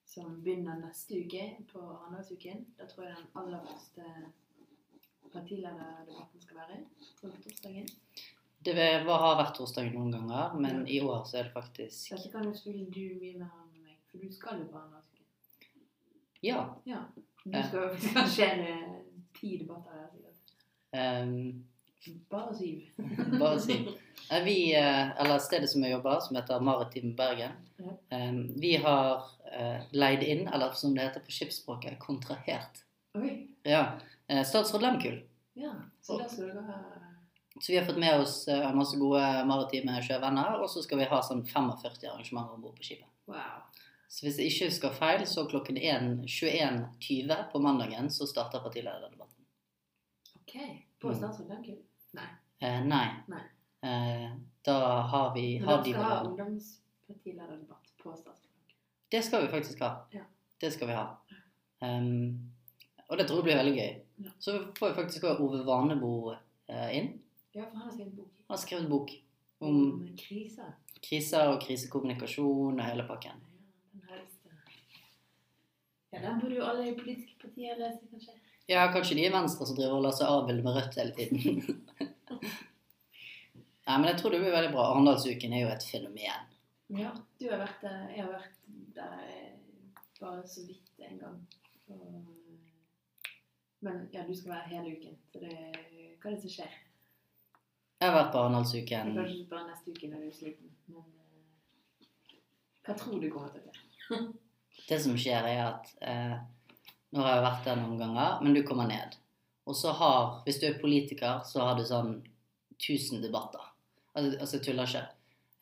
som 0.07 0.41
begynner 0.43 0.83
neste 0.83 1.21
uke, 1.23 1.45
på 1.71 1.83
Arendalsuken. 1.83 2.67
Da 2.79 2.89
tror 2.91 3.07
jeg 3.07 3.19
den 3.19 3.31
aller 3.43 3.67
første 3.69 4.09
partilederdebatten 5.35 6.43
skal 6.43 6.63
være. 6.65 6.81
På 7.21 7.31
torsdagen. 7.47 7.87
Det 8.65 8.75
har 9.07 9.37
vært 9.39 9.55
torsdag 9.59 9.91
noen 9.95 10.13
ganger, 10.15 10.55
men 10.61 10.87
i 10.89 11.01
år 11.05 11.25
så 11.29 11.39
er 11.39 11.49
det 11.49 11.53
faktisk 11.53 12.11
Dette 12.15 12.31
kan 12.33 12.45
jo 12.49 12.55
spille 12.57 12.87
du 12.91 13.01
mye 13.21 13.37
mer 13.39 13.51
enn 13.51 13.83
meg, 13.85 13.99
for 14.11 14.19
du 14.25 14.31
skal 14.33 14.59
jo 14.63 14.71
bare 14.73 14.89
norsk. 14.91 15.21
Ja. 16.45 16.65
Ja. 16.89 17.03
Du 17.45 17.53
skal 17.69 17.79
jo 17.83 17.95
kanskje 18.15 18.49
en 18.49 18.97
ti 19.37 19.57
debatter 19.61 19.93
her. 20.01 20.11
ehm, 20.93 21.65
Bare 22.31 22.53
syv. 22.55 22.83
Bare 23.41 23.61
syv. 23.65 23.87
Eh, 24.31 24.43
Vi, 24.45 24.75
eh, 24.77 25.11
eller 25.21 25.39
stedet 25.41 25.71
som 25.71 25.83
jeg 25.85 25.93
jobber, 25.95 26.19
som 26.21 26.37
heter 26.37 26.61
Maritim 26.61 27.15
Bergen, 27.17 27.53
Ja. 27.81 27.95
eh, 28.13 28.33
vi 28.61 28.75
har 28.77 29.25
eh, 29.53 29.83
leid 29.93 30.23
inn, 30.23 30.47
eller 30.49 30.73
som 30.77 30.95
det 30.95 31.03
heter 31.09 31.21
på 31.25 31.33
skipsspråket, 31.33 31.99
kontrahert. 31.99 32.83
Oi. 33.17 33.49
Ja, 33.65 33.99
eh, 34.29 34.43
statsråd 34.45 34.83
Lehmkuhl. 34.85 35.23
Ja, 35.55 35.73
så 36.03 36.19
da 36.19 36.29
skal 36.29 36.51
dere 36.53 36.63
ha 36.67 36.79
Så 37.65 37.73
vi 37.73 37.79
har 37.79 37.87
fått 37.87 37.97
med 37.97 38.21
oss 38.21 38.49
eh, 38.53 38.75
masse 38.77 38.99
gode 39.01 39.25
maritime 39.49 39.95
sjøvenner, 40.05 40.59
og 40.61 40.69
så 40.69 40.83
skal 40.85 40.99
vi 41.01 41.07
ha 41.09 41.21
sånn 41.25 41.41
45 41.49 42.11
arrangementer 42.11 42.59
om 42.59 42.61
bord 42.61 42.75
på 42.77 42.85
skipet. 42.85 43.09
Wow. 43.31 43.63
Så 44.13 44.27
hvis 44.27 44.37
jeg 44.37 44.51
ikke 44.53 44.69
husker 44.69 44.93
feil, 44.99 45.25
så 45.27 45.47
klokken 45.49 45.79
21.20 45.81 47.47
på 47.55 47.63
mandagen 47.65 48.11
så 48.13 48.29
starter 48.29 48.61
partilederdebatten. 48.61 49.47
Ok. 50.43 50.55
På 51.01 51.09
Mm. 51.09 51.17
Statsråd 51.23 51.49
Lemkuhl? 51.55 51.81
Nei. 52.21 52.29
Eh, 52.61 52.85
nei. 52.85 53.09
Nei. 53.33 53.43
Eh, 53.89 54.29
da 54.69 54.77
har 55.15 55.35
vi 55.35 55.59
Men 55.59 55.69
har 55.69 55.77
dere 55.77 55.85
de 55.85 55.91
skal 55.93 56.05
ha 56.05 56.21
ungdomspartilederdebatt 56.29 57.97
på 58.05 58.13
Statsråd 58.13 58.53
Lemkuhl. 58.53 58.79
Det 59.11 59.25
skal 59.25 59.47
vi 59.47 59.53
faktisk 59.57 59.81
ha. 59.81 59.93
Ja. 60.13 60.29
Det 60.61 60.73
skal 60.77 60.89
vi 60.93 61.01
ha. 61.01 61.09
Um, 61.81 62.53
og 63.09 63.19
det 63.19 63.27
tror 63.27 63.41
jeg 63.41 63.45
blir 63.45 63.63
veldig 63.65 63.77
gøy. 63.81 64.01
Ja. 64.29 64.31
Så 64.39 64.61
får 64.79 64.89
vi 64.89 64.95
faktisk 65.03 65.25
også 65.25 65.43
Ove 65.49 65.65
Vanebo 65.67 66.35
eh, 66.69 66.99
inn. 67.01 67.15
Ja, 67.55 67.65
for 67.71 67.77
han 67.79 67.89
har 67.89 67.93
skrevet 67.95 68.15
bok 68.19 68.31
Han 68.49 68.55
har 68.57 68.63
skrevet 68.63 68.89
bok 68.91 69.11
om 69.65 69.77
om 69.77 70.17
kriser. 70.19 70.73
kriser 71.01 71.49
og 71.53 71.61
krisekommunikasjon 71.63 72.81
og 72.81 72.85
hele 72.85 73.05
pakken. 73.09 73.43
Ja, 73.95 74.17
den. 74.17 74.59
Ja, 76.13 76.19
den 76.25 76.41
burde 76.41 76.57
jo 76.59 76.65
alle 76.67 76.89
i 76.91 76.97
politiske 76.99 77.39
partier 77.41 77.79
lese, 77.79 78.07
kanskje. 78.11 78.35
Ja, 78.69 78.87
kanskje 78.93 79.17
de 79.19 79.27
i 79.29 79.33
Venstre 79.33 79.67
som 79.69 79.77
driver 79.77 79.99
og 79.99 80.05
lar 80.07 80.15
seg 80.17 80.31
avbilde 80.33 80.65
med 80.65 80.77
rødt 80.79 80.99
hele 80.99 81.15
tiden. 81.17 81.83
Nei, 83.85 83.97
men 83.99 84.07
jeg 84.09 84.19
tror 84.21 84.33
det 84.33 84.41
blir 84.41 84.55
veldig 84.55 84.71
bra. 84.73 84.85
Arendalsuken 84.95 85.53
er 85.53 85.61
jo 85.67 85.73
et 85.75 85.85
fenomen. 85.85 86.47
Ja, 86.97 87.11
du 87.41 87.45
har 87.51 87.61
vært 87.61 87.83
der. 87.85 87.99
Jeg 88.15 88.25
har 88.25 88.33
vært 88.33 88.57
der 88.97 89.19
eh, 89.29 89.99
bare 90.21 90.47
så 90.49 90.65
vidt 90.69 91.05
en 91.05 91.19
gang. 91.21 91.37
Og, 91.93 92.25
men 93.85 94.07
ja, 94.15 94.25
du 94.25 94.33
skal 94.37 94.55
være 94.55 94.71
hele 94.73 94.95
uken. 94.97 95.19
Så 95.33 95.43
det, 95.45 95.53
hva 96.23 96.31
er 96.31 96.37
det 96.39 96.41
som 96.47 96.55
skjer? 96.57 96.79
Jeg 98.01 98.11
har 98.11 98.17
vært 98.17 98.33
på 98.35 98.41
Arendalsuken. 98.43 99.13
Kanskje 99.17 99.45
bare 99.51 99.69
neste 99.69 99.93
uke 99.95 100.09
når 100.11 100.25
du 100.25 100.29
er 100.29 100.37
sliten. 100.37 100.73
Men 100.91 101.05
eh, 101.05 102.39
hva 102.85 102.97
tror 103.01 103.21
du 103.23 103.29
kommer 103.33 103.55
til 103.55 103.65
å 103.65 103.77
skje? 103.77 104.25
Det 104.89 104.99
som 105.01 105.15
skjer, 105.17 105.47
er 105.49 105.61
at 105.65 105.93
eh, 106.05 106.35
Nå 107.15 107.23
har 107.23 107.37
jeg 107.37 107.45
vært 107.45 107.69
der 107.69 107.77
noen 107.79 108.01
ganger, 108.01 108.41
men 108.43 108.57
du 108.57 108.65
kommer 108.67 108.89
ned. 108.91 109.15
Og 109.71 109.77
så 109.79 109.95
har 109.97 110.41
Hvis 110.45 110.59
du 110.61 110.67
er 110.69 110.81
politiker, 110.81 111.45
så 111.47 111.69
har 111.69 111.79
du 111.79 111.85
sånn 111.87 112.17
1000 112.75 113.23
debatter. 113.23 113.63
Altså, 114.15 114.35
altså 114.41 114.59
jeg 114.59 114.67
tuller 114.67 114.91
ikke. 114.91 115.05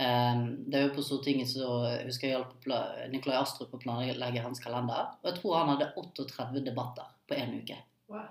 Um, 0.02 0.46
det 0.66 0.78
er 0.78 0.86
jo 0.88 0.94
på 0.96 1.02
Stortinget 1.04 1.50
så 1.52 1.66
jeg 1.84 2.06
husker 2.08 2.26
jeg 2.26 2.38
hjalp 2.38 2.64
Nikolai 3.12 3.36
Astrup 3.38 3.74
å 3.76 3.80
planlegge 3.80 4.42
hans 4.42 4.62
kalender. 4.64 5.12
Og 5.20 5.28
jeg 5.28 5.38
tror 5.38 5.58
han 5.60 5.74
hadde 5.74 5.92
38 6.00 6.64
debatter 6.64 7.12
på 7.28 7.38
én 7.38 7.52
uke. 7.60 7.76
Wow. 8.10 8.30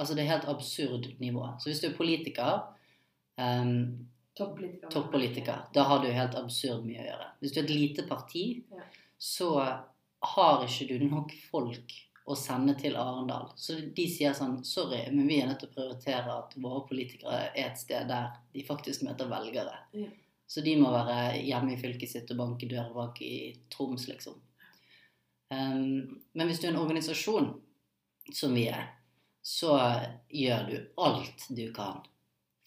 Altså 0.00 0.16
det 0.16 0.24
er 0.24 0.32
helt 0.32 0.48
absurd 0.50 1.10
nivå. 1.20 1.44
Så 1.60 1.70
hvis 1.70 1.82
du 1.84 1.90
er 1.90 1.98
politiker 1.98 2.64
ehm, 3.38 4.08
Toppolitiker. 4.34 4.88
toppolitiker. 4.90 5.58
Da 5.74 5.82
har 5.82 5.98
du 6.02 6.08
helt 6.12 6.34
absurd 6.34 6.84
mye 6.86 7.02
å 7.02 7.06
gjøre. 7.10 7.26
Hvis 7.40 7.52
du 7.52 7.60
er 7.60 7.64
et 7.64 7.70
lite 7.70 8.02
parti, 8.08 8.62
Ja. 8.70 8.82
så 9.18 9.50
har 10.22 10.64
ikke 10.64 10.88
du 10.88 11.04
nok 11.08 11.32
folk 11.50 11.92
å 12.26 12.36
sende 12.36 12.74
til 12.78 12.94
Arendal. 12.96 13.50
Så 13.56 13.92
de 13.94 14.06
sier 14.08 14.32
sånn 14.32 14.64
Sorry, 14.64 15.10
men 15.10 15.26
vi 15.26 15.40
er 15.40 15.48
nødt 15.48 15.58
til 15.60 15.68
å 15.68 15.74
prioritere 15.74 16.38
at 16.38 16.54
våre 16.56 16.86
politikere 16.88 17.50
er 17.54 17.66
et 17.70 17.78
sted 17.78 18.08
der 18.08 18.30
de 18.54 18.62
faktisk 18.62 19.02
møter 19.02 19.28
velgere. 19.28 19.74
Ja. 19.92 20.08
Så 20.46 20.62
de 20.62 20.76
må 20.76 20.90
være 20.92 21.42
hjemme 21.42 21.72
i 21.72 21.80
fylket 21.80 22.08
sitt 22.08 22.30
og 22.30 22.36
banke 22.36 22.68
dør 22.68 22.92
bak 22.94 23.20
i 23.22 23.54
Troms, 23.70 24.06
liksom. 24.08 24.34
Um, 25.50 26.22
men 26.34 26.46
hvis 26.48 26.60
du 26.60 26.66
er 26.68 26.72
en 26.72 26.80
organisasjon, 26.80 27.60
som 28.32 28.54
vi 28.54 28.68
er, 28.68 28.88
så 29.42 29.74
gjør 30.32 30.68
du 30.70 30.76
alt 31.02 31.46
du 31.50 31.72
kan 31.72 32.00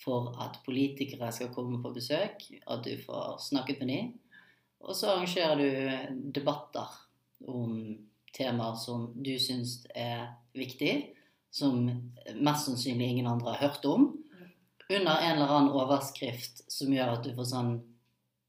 for 0.03 0.35
at 0.43 0.59
politikere 0.65 1.31
skal 1.31 1.53
komme 1.55 1.79
på 1.83 1.93
besøk, 1.95 2.43
at 2.67 2.83
du 2.83 2.93
får 3.01 3.39
snakket 3.47 3.79
med 3.81 3.91
dem. 3.93 4.11
Og 4.85 4.95
så 4.95 5.13
arrangerer 5.13 5.55
du 5.57 6.21
debatter 6.35 6.91
om 7.47 7.95
temaer 8.35 8.75
som 8.79 9.07
du 9.15 9.33
syns 9.39 9.79
er 9.95 10.27
viktig, 10.53 10.93
som 11.55 11.87
mest 12.35 12.67
sannsynlig 12.67 13.07
ingen 13.13 13.31
andre 13.31 13.55
har 13.55 13.69
hørt 13.69 13.85
om, 13.89 14.11
under 14.89 15.17
en 15.17 15.39
eller 15.39 15.49
annen 15.49 15.73
overskrift 15.73 16.61
som 16.71 16.93
gjør 16.93 17.15
at 17.15 17.25
du 17.25 17.33
får 17.35 17.51
sånn 17.55 17.75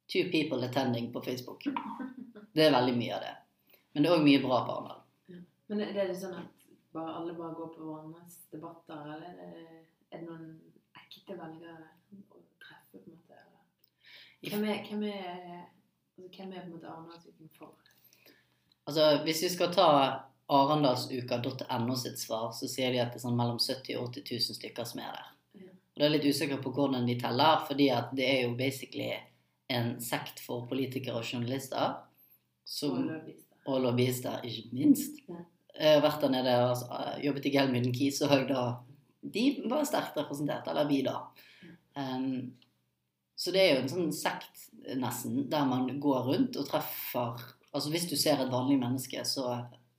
Two 0.07 0.29
people 0.31 0.63
attending 0.63 1.09
på 1.11 1.19
Facebook. 1.19 1.65
Det 2.55 2.63
er 2.63 2.71
veldig 2.71 2.93
mye 2.95 3.17
av 3.17 3.25
det. 3.25 3.33
Men 3.91 4.05
det 4.05 4.11
er 4.11 4.15
òg 4.15 4.23
mye 4.23 4.43
bra 4.45 4.61
på 4.63 4.77
Arendal. 4.77 5.01
Men 5.67 5.81
er 5.83 5.97
det 5.97 6.15
sånn 6.21 6.37
at 6.39 6.69
bare, 6.95 7.17
alle 7.19 7.35
bare 7.35 7.57
går 7.59 7.73
på 7.73 7.89
hverandres 7.89 8.37
debatter, 8.53 9.01
eller 9.17 9.41
er 9.43 9.57
er 10.11 10.23
det 10.23 10.29
noen 10.29 10.47
ekte 11.27 11.41
velgere 11.41 11.89
å 12.31 12.43
treffe, 12.63 13.01
på 13.01 13.11
en 13.11 13.17
måte? 13.17 13.41
Hvem 14.47 14.65
er, 14.71 14.83
hvem 14.87 15.03
er, 15.11 15.65
altså, 16.15 16.29
hvem 16.31 16.53
er 16.53 16.61
på 16.61 16.67
en 16.67 16.75
måte 16.77 16.91
Arendalsuken 16.93 17.51
for? 17.57 17.75
Altså, 18.87 19.07
Hvis 19.25 19.43
vi 19.43 19.51
skal 19.51 19.73
ta 19.75 19.89
arendalsuka.no 20.47 21.97
sitt 21.99 22.21
svar, 22.23 22.53
så 22.55 22.69
sier 22.71 22.95
de 22.95 23.03
at 23.03 23.11
det 23.11 23.19
er 23.19 23.25
sånn 23.27 23.39
mellom 23.39 23.59
70 23.59 23.99
og 23.99 24.13
80 24.15 24.37
000 24.37 24.59
stykker 24.61 24.87
som 24.87 25.03
er 25.03 25.17
der. 25.17 25.33
Ja. 25.65 25.73
Og 25.75 25.99
det 25.99 26.07
er 26.07 26.15
litt 26.15 26.29
usikker 26.31 26.63
på 26.63 26.75
hvordan 26.77 27.09
de 27.09 27.19
teller, 27.19 27.65
fordi 27.67 27.91
at 27.91 28.15
det 28.15 28.29
er 28.31 28.41
jo 28.47 28.55
basically 28.59 29.11
en 29.67 29.97
sekt 29.99 30.39
for 30.45 30.69
politikere 30.71 31.19
og 31.19 31.27
journalister. 31.27 31.99
Og 31.99 32.71
Som, 32.71 33.09
lobbyister? 33.09 33.63
og 33.67 33.83
lobbyister, 33.83 34.47
ikke 34.47 34.69
minst. 34.79 35.19
Ja. 35.27 35.43
Jeg 35.77 35.99
har 35.99 36.07
vært 36.07 36.23
der 36.23 36.31
nede 36.33 36.53
og 36.63 36.71
altså, 36.71 37.01
jobbet 37.21 37.51
i 37.51 37.51
Gelmyden 37.53 37.91
og 38.23 38.47
da 38.49 38.63
de 39.33 39.47
var 39.71 39.87
sterkt 39.89 40.17
representert, 40.19 40.69
eller 40.71 40.89
vi 40.89 41.03
da. 41.07 41.19
Um, 41.97 42.55
så 43.37 43.53
det 43.53 43.63
er 43.63 43.75
jo 43.75 43.83
en 43.83 43.93
sånn 43.93 44.13
sekt 44.17 44.67
nesten, 44.97 45.47
der 45.51 45.67
man 45.69 45.89
går 46.01 46.29
rundt 46.31 46.59
og 46.61 46.69
treffer 46.71 47.45
Altså 47.77 47.91
hvis 47.93 48.07
du 48.09 48.15
ser 48.17 48.41
et 48.41 48.49
vanlig 48.49 48.79
menneske, 48.81 49.21
så 49.29 49.51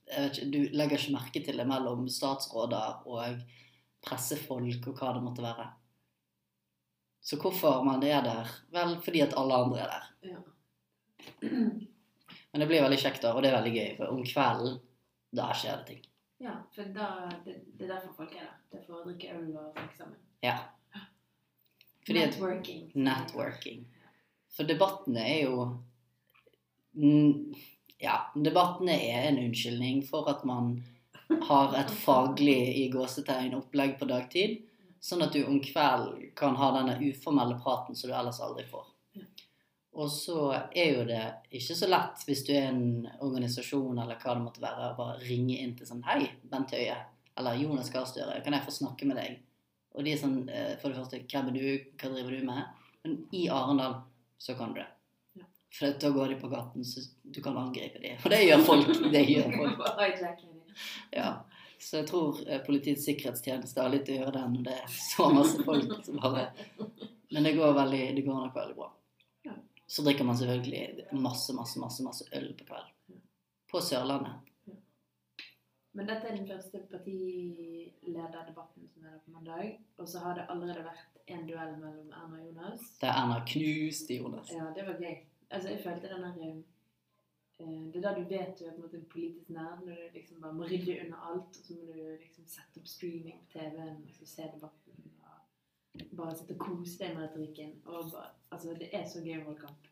ikke, 0.08 0.46
Du 0.50 0.58
legger 0.74 0.98
ikke 0.98 1.14
merke 1.14 1.42
til 1.46 1.60
det 1.60 1.66
mellom 1.68 2.08
statsråder 2.10 3.04
og 3.06 3.42
pressefolk 4.02 4.88
og 4.90 4.98
hva 4.98 5.12
det 5.14 5.22
måtte 5.22 5.44
være. 5.44 5.66
Så 7.22 7.36
hvorfor 7.38 7.84
man 7.86 8.02
er 8.02 8.24
der? 8.24 8.50
Vel, 8.74 8.96
fordi 9.04 9.20
at 9.20 9.36
alle 9.38 9.54
andre 9.54 9.78
er 9.84 9.92
der. 9.92 10.10
Ja. 10.32 10.40
Men 11.42 12.62
det 12.62 12.68
blir 12.70 12.82
veldig 12.82 12.98
kjekt, 12.98 13.22
da, 13.22 13.34
og 13.34 13.44
det 13.44 13.50
er 13.50 13.58
veldig 13.58 13.74
gøy. 13.74 13.88
For 13.98 14.14
om 14.14 14.22
kvelden, 14.26 14.78
da 15.36 15.50
skjer 15.52 15.82
det 15.82 15.86
ting. 15.90 16.06
Ja, 16.38 16.54
for 16.74 16.90
da, 16.94 17.30
det, 17.44 17.54
det 17.78 17.84
er 17.84 17.94
derfor 17.94 18.12
folk 18.16 18.34
er 18.34 18.46
der. 18.46 18.58
Det 18.70 18.80
er 18.80 18.84
for 18.86 19.00
å 19.00 19.06
drikke 19.06 19.32
øl 19.34 19.48
og 19.58 19.72
snakke 19.74 19.96
sammen. 19.98 20.18
Ja. 20.44 20.56
Fordi 22.06 22.22
at 22.22 22.36
Networking. 22.36 22.84
Networking. 22.94 23.80
For 24.54 24.68
debattene 24.68 25.24
er 25.26 25.40
jo 25.48 25.66
Ja, 27.98 28.14
debattene 28.34 28.94
er 28.94 29.28
en 29.28 29.40
unnskyldning 29.42 30.04
for 30.06 30.30
at 30.30 30.44
man 30.46 30.78
har 31.50 31.74
et 31.76 31.90
faglig 31.90 32.60
i 32.80 32.86
gåsetegn 32.90 33.56
opplegg 33.58 33.98
på 33.98 34.06
dagtid, 34.08 34.62
sånn 35.02 35.22
at 35.26 35.34
du 35.34 35.42
om 35.44 35.58
kvelden 35.62 36.30
kan 36.38 36.56
ha 36.58 36.70
denne 36.78 36.96
uformelle 37.02 37.58
praten 37.60 37.98
som 37.98 38.10
du 38.10 38.14
ellers 38.16 38.40
aldri 38.42 38.64
får. 38.70 38.86
Og 39.98 40.10
så 40.14 40.52
er 40.54 40.92
jo 40.94 41.04
det 41.08 41.22
ikke 41.58 41.74
så 41.74 41.88
lett 41.90 42.22
hvis 42.28 42.44
du 42.46 42.52
er 42.54 42.68
en 42.70 43.06
organisasjon 43.24 43.98
eller 43.98 44.18
hva 44.20 44.36
det 44.36 44.44
måtte 44.44 44.62
være, 44.62 44.92
å 44.92 44.98
bare 44.98 45.18
ringe 45.24 45.56
inn 45.58 45.74
til 45.78 45.88
sånn 45.88 46.04
Hei, 46.06 46.20
Bent 46.46 46.74
Høie. 46.76 46.94
Eller 47.38 47.58
Jonas 47.58 47.90
Gahr 47.94 48.06
Støre. 48.06 48.38
Kan 48.44 48.54
jeg 48.54 48.66
få 48.66 48.74
snakke 48.74 49.08
med 49.08 49.18
deg? 49.18 49.40
Og 49.98 50.06
de 50.06 50.12
er 50.14 50.20
sånn 50.20 50.38
eh, 50.50 50.76
For 50.78 50.90
det 50.90 51.00
første, 51.00 51.20
hvem 51.26 51.50
er 51.50 51.56
du? 51.56 51.90
Hva 51.98 52.12
driver 52.12 52.34
du 52.36 52.46
med? 52.46 52.86
Men 53.02 53.18
i 53.34 53.44
Arendal 53.50 53.98
så 54.38 54.54
kan 54.58 54.74
du 54.74 54.80
det. 54.82 54.88
For 55.74 55.98
da 56.00 56.10
går 56.14 56.32
de 56.32 56.38
på 56.40 56.50
gaten, 56.52 56.84
så 56.86 57.02
du 57.22 57.40
kan 57.44 57.58
angripe 57.58 58.00
dem. 58.02 58.18
Og 58.22 58.32
det 58.32 58.40
gjør 58.44 58.62
folk. 58.66 58.92
Det 59.12 59.24
gjør 59.28 59.50
folk. 59.60 60.44
Ja. 61.14 61.32
Så 61.78 62.00
jeg 62.00 62.08
tror 62.10 62.38
eh, 62.46 62.62
Politiets 62.66 63.06
sikkerhetstjeneste 63.06 63.82
har 63.82 63.90
litt 63.92 64.10
å 64.10 64.20
gjøre 64.20 64.34
der 64.38 64.46
når 64.54 64.64
det 64.70 64.78
er 64.78 64.94
så 64.94 65.28
masse 65.34 65.62
folk 65.66 65.92
som 66.06 66.18
bare 66.22 66.48
Men 67.30 67.44
det 67.46 67.54
går, 67.58 67.74
veldig, 67.76 68.02
det 68.16 68.24
går 68.26 68.40
nok 68.46 68.56
veldig 68.56 68.78
bra. 68.78 68.88
Så 69.88 70.02
drikker 70.04 70.24
man 70.28 70.36
selvfølgelig 70.36 71.06
masse, 71.16 71.54
masse, 71.56 71.80
masse, 71.80 72.04
masse 72.04 72.24
øl 72.36 72.50
på 72.58 72.64
kvelden. 72.68 73.22
På 73.72 73.80
Sørlandet. 73.80 74.48
Men 75.96 76.06
dette 76.06 76.28
er 76.28 76.36
den 76.36 76.48
første 76.48 76.78
partilederdebatten 76.90 78.88
som 78.92 79.04
er 79.04 79.10
der 79.14 79.22
på 79.24 79.30
mandag. 79.32 79.80
Og 79.96 80.08
så 80.08 80.18
har 80.22 80.32
det 80.36 80.44
allerede 80.52 80.84
vært 80.84 81.16
en 81.26 81.46
duell 81.48 81.74
mellom 81.80 82.12
Erna 82.12 82.36
og 82.36 82.44
Jonas. 82.46 82.80
Der 83.00 83.12
Erna 83.14 83.38
knuste 83.48 84.14
Jonas. 84.20 84.52
Ja, 84.52 84.64
det 84.76 84.84
var 84.86 84.96
gøy. 85.00 85.16
Altså, 85.50 85.68
jeg 85.72 85.80
følte 85.84 86.08
den 86.12 86.22
der 86.22 86.36
eh, 87.58 87.82
Det 87.92 87.96
er 87.96 88.04
da 88.04 88.12
du 88.20 88.24
vet 88.28 88.58
du 88.58 88.64
er 88.64 88.70
på 88.76 88.76
en 88.76 88.82
måte 88.84 88.96
en 89.00 89.12
politisk 89.14 89.48
nerd, 89.48 89.78
når 89.86 89.94
du 89.94 90.04
liksom 90.14 90.36
bare 90.42 90.54
må 90.54 90.62
rydde 90.68 91.00
under 91.04 91.18
alt, 91.30 91.52
og 91.58 91.62
så 91.64 91.72
må 91.74 91.82
du 91.92 91.94
liksom 92.20 92.44
sette 92.46 92.74
opp 92.80 92.86
streaming 92.86 93.38
på 93.40 93.46
TV-en 93.58 94.04
og 94.04 94.12
så 94.18 94.24
se 94.26 94.42
debatten. 94.54 94.87
Bare 96.18 96.34
sitte 96.36 96.56
og 96.56 96.62
kose 96.62 96.98
deg 97.00 97.14
med 97.16 97.26
retorikken. 97.26 97.72
Og 97.86 98.10
bare, 98.12 98.32
altså, 98.50 98.74
det 98.78 98.90
er 98.92 99.06
så 99.08 99.22
gøy 99.24 99.40
å 99.40 99.44
holde 99.48 99.62
kamp. 99.62 99.88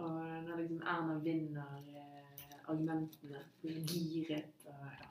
Og 0.00 0.18
når 0.46 0.62
liksom 0.62 0.82
Erna 0.88 1.18
vinner 1.20 1.80
eh, 1.92 2.52
argumentene, 2.64 3.42
blir 3.62 3.82
giret 3.88 4.68
og 4.68 4.86
ja. 4.88 5.08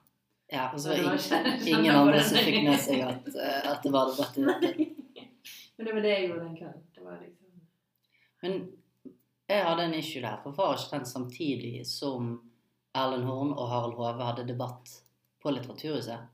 Ja, 0.52 0.64
og 0.74 0.82
så 0.84 0.90
var 0.90 1.16
det 1.16 1.68
ingen, 1.70 1.96
andre 1.96 2.24
som 2.28 2.42
fikk 2.44 2.58
med 2.66 2.80
seg 2.84 3.06
at, 3.08 3.28
eh, 3.32 3.70
at 3.72 3.86
det 3.86 3.92
var 3.94 4.10
debatt 4.12 4.40
i 4.40 4.48
dette. 4.50 4.72
Men 5.78 5.88
det 5.88 5.94
var 5.96 6.04
det 6.06 6.12
jeg 6.12 6.26
gjorde 6.28 6.48
den 6.48 6.58
kvelden. 6.58 6.82
Det 6.96 7.06
var 7.06 7.22
liksom 7.22 7.62
Men 8.42 8.58
jeg 9.52 9.64
hadde 9.68 9.86
en 9.86 9.96
issue 9.96 10.24
der, 10.24 10.42
for 10.44 10.58
var 10.58 10.76
ikke 10.76 10.98
den 10.98 11.08
samtidig 11.08 11.86
som 11.88 12.34
Erlend 12.98 13.30
Horn 13.30 13.54
og 13.56 13.70
Harald 13.72 13.96
Hove 14.00 14.28
hadde 14.28 14.48
debatt 14.48 14.92
på 15.44 15.54
Litteraturhuset? 15.56 16.28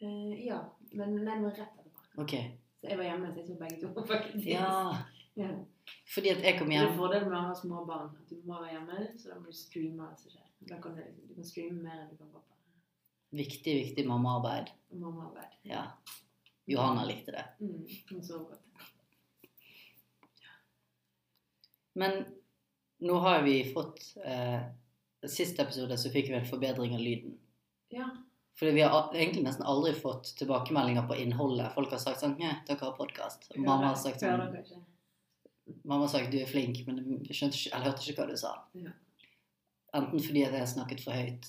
Uh, 0.00 0.32
Ja. 0.46 0.62
Men 0.94 1.16
den 1.26 1.42
var 1.42 1.50
rett 1.50 1.78
etterpå. 1.78 2.22
Ok. 2.22 2.34
Så 2.84 2.90
jeg 2.92 3.00
var 3.00 3.06
hjemme, 3.08 3.32
så 3.32 3.40
jeg 3.40 3.46
så 3.48 3.54
begge 3.60 3.76
to. 3.80 3.92
faktisk. 4.12 4.46
Ja, 4.46 4.72
ja. 5.40 5.50
fordi 6.14 6.32
at 6.34 6.42
jeg 6.44 6.58
kom 6.58 6.68
Det 6.72 6.80
er 6.82 6.90
en 6.90 6.98
fordelen 6.98 7.30
med 7.30 7.38
å 7.38 7.44
ha 7.48 7.54
små 7.56 7.84
barn. 7.88 8.10
At 8.20 8.28
du 8.28 8.42
må 8.44 8.58
være 8.60 8.74
hjemme, 8.74 9.06
så 9.16 9.30
da 9.32 9.38
må 9.40 9.48
du 9.48 9.56
streame 9.56 10.08
alt 10.08 10.20
som 10.20 10.34
skjer. 10.34 10.50
Da 10.68 10.80
kan 10.84 10.98
du, 10.98 11.06
du 11.28 11.32
kan 11.38 11.48
streame 11.48 11.80
mer 11.80 12.02
enn 12.02 12.12
du 12.12 12.18
kan 12.20 12.28
på 12.34 12.44
Viktig, 13.34 13.72
viktig 13.74 14.04
mammaarbeid. 14.06 14.68
mammaarbeid. 14.94 15.56
Ja. 15.66 15.88
Johanna 16.70 17.02
likte 17.08 17.32
det. 17.32 17.44
Mm, 17.58 17.88
hun 18.10 18.22
sover 18.22 18.44
godt. 18.52 18.60
Men 21.98 22.20
nå 23.02 23.16
har 23.24 23.42
vi 23.42 23.56
fått 23.74 24.16
eh, 24.24 24.60
Siste 25.24 25.64
episode 25.64 25.96
så 25.98 26.12
fikk 26.12 26.28
vi 26.28 26.36
en 26.36 26.46
forbedring 26.46 26.94
av 26.94 27.00
lyden. 27.00 27.38
Ja. 27.88 28.10
Fordi 28.54 28.70
vi 28.76 28.82
har 28.86 29.08
egentlig 29.14 29.42
nesten 29.44 29.66
aldri 29.66 29.92
fått 29.98 30.28
tilbakemeldinger 30.38 31.08
på 31.08 31.16
innholdet. 31.18 31.72
Folk 31.74 31.90
har 31.90 31.98
sagt 31.98 32.20
sånn 32.22 32.36
Nei, 32.38 32.52
dere 32.68 32.78
har 32.84 32.92
podkast. 32.96 33.48
Mamma 33.56 33.88
har 33.90 33.96
sagt 33.98 34.20
sånn? 34.22 34.84
Mamma 35.82 36.04
har 36.04 36.12
sagt 36.12 36.30
du 36.30 36.38
er 36.38 36.46
flink, 36.46 36.84
men 36.86 37.00
jeg 37.26 37.34
skjønte 37.34 37.62
eller 37.72 37.88
hørte 37.90 38.04
ikke 38.10 38.20
hva 38.22 38.28
du 38.30 38.36
sa. 38.38 38.52
Ja. 38.78 38.92
Enten 39.94 40.22
fordi 40.22 40.44
at 40.46 40.52
jeg 40.58 40.68
snakket 40.70 41.00
for 41.02 41.12
høyt, 41.16 41.48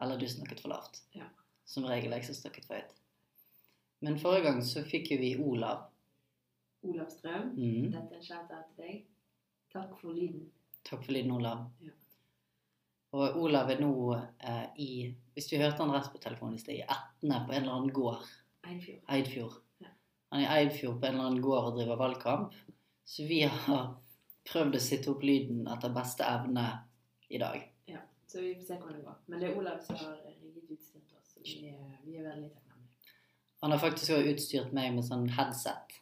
eller 0.00 0.16
du 0.20 0.26
snakket 0.28 0.60
for 0.64 0.72
lavt. 0.72 1.02
Ja. 1.16 1.26
Som 1.68 1.84
regel 1.84 2.12
jeg 2.16 2.24
som 2.24 2.34
snakket 2.38 2.64
for 2.68 2.78
høyt. 2.80 2.94
Men 4.00 4.18
forrige 4.22 4.44
gang 4.46 4.60
så 4.64 4.84
fikk 4.86 5.10
jo 5.12 5.18
vi 5.20 5.34
Olav. 5.42 5.86
Olav 6.86 7.08
Strøm, 7.10 7.52
Mm. 7.58 7.90
dette 7.92 8.12
er 8.14 8.16
en 8.16 8.22
shout-out 8.24 8.68
til 8.76 8.84
deg. 8.84 9.04
Takk 9.72 9.96
for 10.00 10.12
lyden. 10.14 10.46
Takk 10.84 11.02
for 11.04 11.12
lyden, 11.12 11.32
Olav. 11.32 11.66
Ja. 11.82 11.90
Og 13.16 13.36
Olav 13.40 13.70
er 13.72 13.78
nå 13.80 13.92
eh, 14.16 14.66
i 14.84 14.88
Hvis 15.34 15.46
du 15.48 15.56
hørte 15.56 15.80
han 15.80 15.92
rett 15.94 16.10
på 16.12 16.18
telefonen 16.20 16.58
i 16.58 16.60
sted, 16.60 16.74
i 16.74 16.84
Etne 16.84 17.38
på 17.46 17.54
en 17.54 17.62
eller 17.62 17.72
annen 17.78 17.92
gård. 17.94 18.26
Eidfjord. 18.68 19.00
Eidfjord. 19.14 19.54
Ja. 19.80 19.92
Han 20.32 20.42
er 20.42 20.44
i 20.44 20.58
Eidfjord 20.66 20.98
på 21.00 21.06
en 21.08 21.14
eller 21.14 21.28
annen 21.30 21.42
gård 21.44 21.70
og 21.70 21.78
driver 21.78 21.96
valgkamp. 22.02 22.52
Så 23.08 23.24
vi 23.30 23.38
har 23.48 23.94
prøvd 24.50 24.76
å 24.76 24.82
sitte 24.82 25.12
opp 25.14 25.24
lyden 25.24 25.64
etter 25.72 25.94
beste 25.94 26.26
evne 26.28 26.66
i 27.32 27.40
dag. 27.40 27.62
Ja, 27.88 28.02
Så 28.28 28.42
vi 28.44 28.54
får 28.58 28.66
se 28.66 28.76
hvordan 28.82 28.98
det 28.98 29.04
går. 29.06 29.16
Men 29.26 29.40
det 29.40 29.48
er 29.48 29.56
Olav 29.62 29.80
som 29.86 29.96
har 30.02 30.18
rigget 30.26 30.68
utstyr 30.76 31.00
til 31.08 31.16
oss, 31.16 31.32
så 31.32 31.40
vi, 31.46 31.72
er- 31.72 31.98
vi 32.04 32.18
er 32.20 32.28
veldig 32.28 32.50
takknemlige. 32.52 33.16
Han 33.62 33.72
har 33.72 33.78
faktisk 33.82 34.12
også 34.18 34.34
utstyrt 34.34 34.72
meg 34.76 34.92
med 34.94 35.04
sånn 35.08 35.24
headset. 35.38 35.96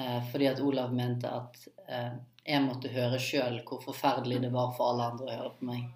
Eh, 0.00 0.20
fordi 0.32 0.46
at 0.48 0.60
Olav 0.64 0.92
mente 0.96 1.28
at 1.28 1.60
eh, 1.88 2.14
jeg 2.46 2.64
måtte 2.64 2.88
høre 2.94 3.18
sjøl 3.20 3.60
hvor 3.68 3.82
forferdelig 3.84 4.40
det 4.46 4.52
var 4.54 4.72
for 4.76 4.94
alle 4.94 5.10
andre 5.12 5.26
å 5.28 5.36
høre 5.42 5.56
på 5.58 5.68
meg. 5.68 5.88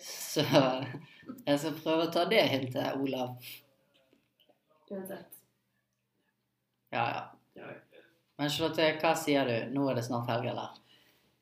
Så 0.00 0.44
jeg 0.44 1.58
skal 1.58 1.76
prøve 1.82 2.06
å 2.08 2.12
ta 2.12 2.24
det 2.30 2.42
hintet, 2.50 2.96
Olav. 3.00 3.36
Uansett. 4.90 5.38
Ja, 6.94 7.04
ja. 7.10 7.22
Ja. 7.54 7.70
Men 8.38 8.50
Charlotte, 8.50 8.88
hva 9.02 9.14
sier 9.18 9.46
du? 9.48 9.56
Nå 9.74 9.86
er 9.90 9.98
det 9.98 10.06
snart 10.06 10.30
helg, 10.30 10.50
eller? 10.52 10.80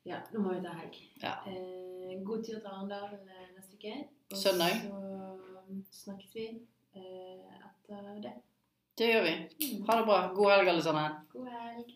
ja, 0.03 0.19
nå 0.33 0.41
må 0.43 0.53
vi 0.53 0.61
ta 0.63 0.73
helg. 0.77 0.97
Ja. 1.21 1.33
Eh, 1.47 2.19
god 2.27 2.43
tur 2.43 2.57
til 2.59 2.69
Arendal 2.69 3.13
eh, 3.15 3.45
neste 3.55 3.77
uke. 3.79 3.93
Og 4.33 4.37
Søndag. 4.37 4.81
så 4.83 6.03
snakkes 6.03 6.35
vi 6.35 6.47
eh, 6.95 7.61
etter 7.63 8.09
det. 8.25 8.33
Det 8.99 9.07
gjør 9.09 9.23
vi. 9.25 9.35
Mm. 9.63 9.85
Ha 9.87 9.97
det 9.99 10.07
bra. 10.09 10.19
God 10.35 10.51
helg, 10.51 10.73
alle 10.73 10.83
sammen. 10.85 11.19
God 11.33 11.47
helg. 11.55 11.93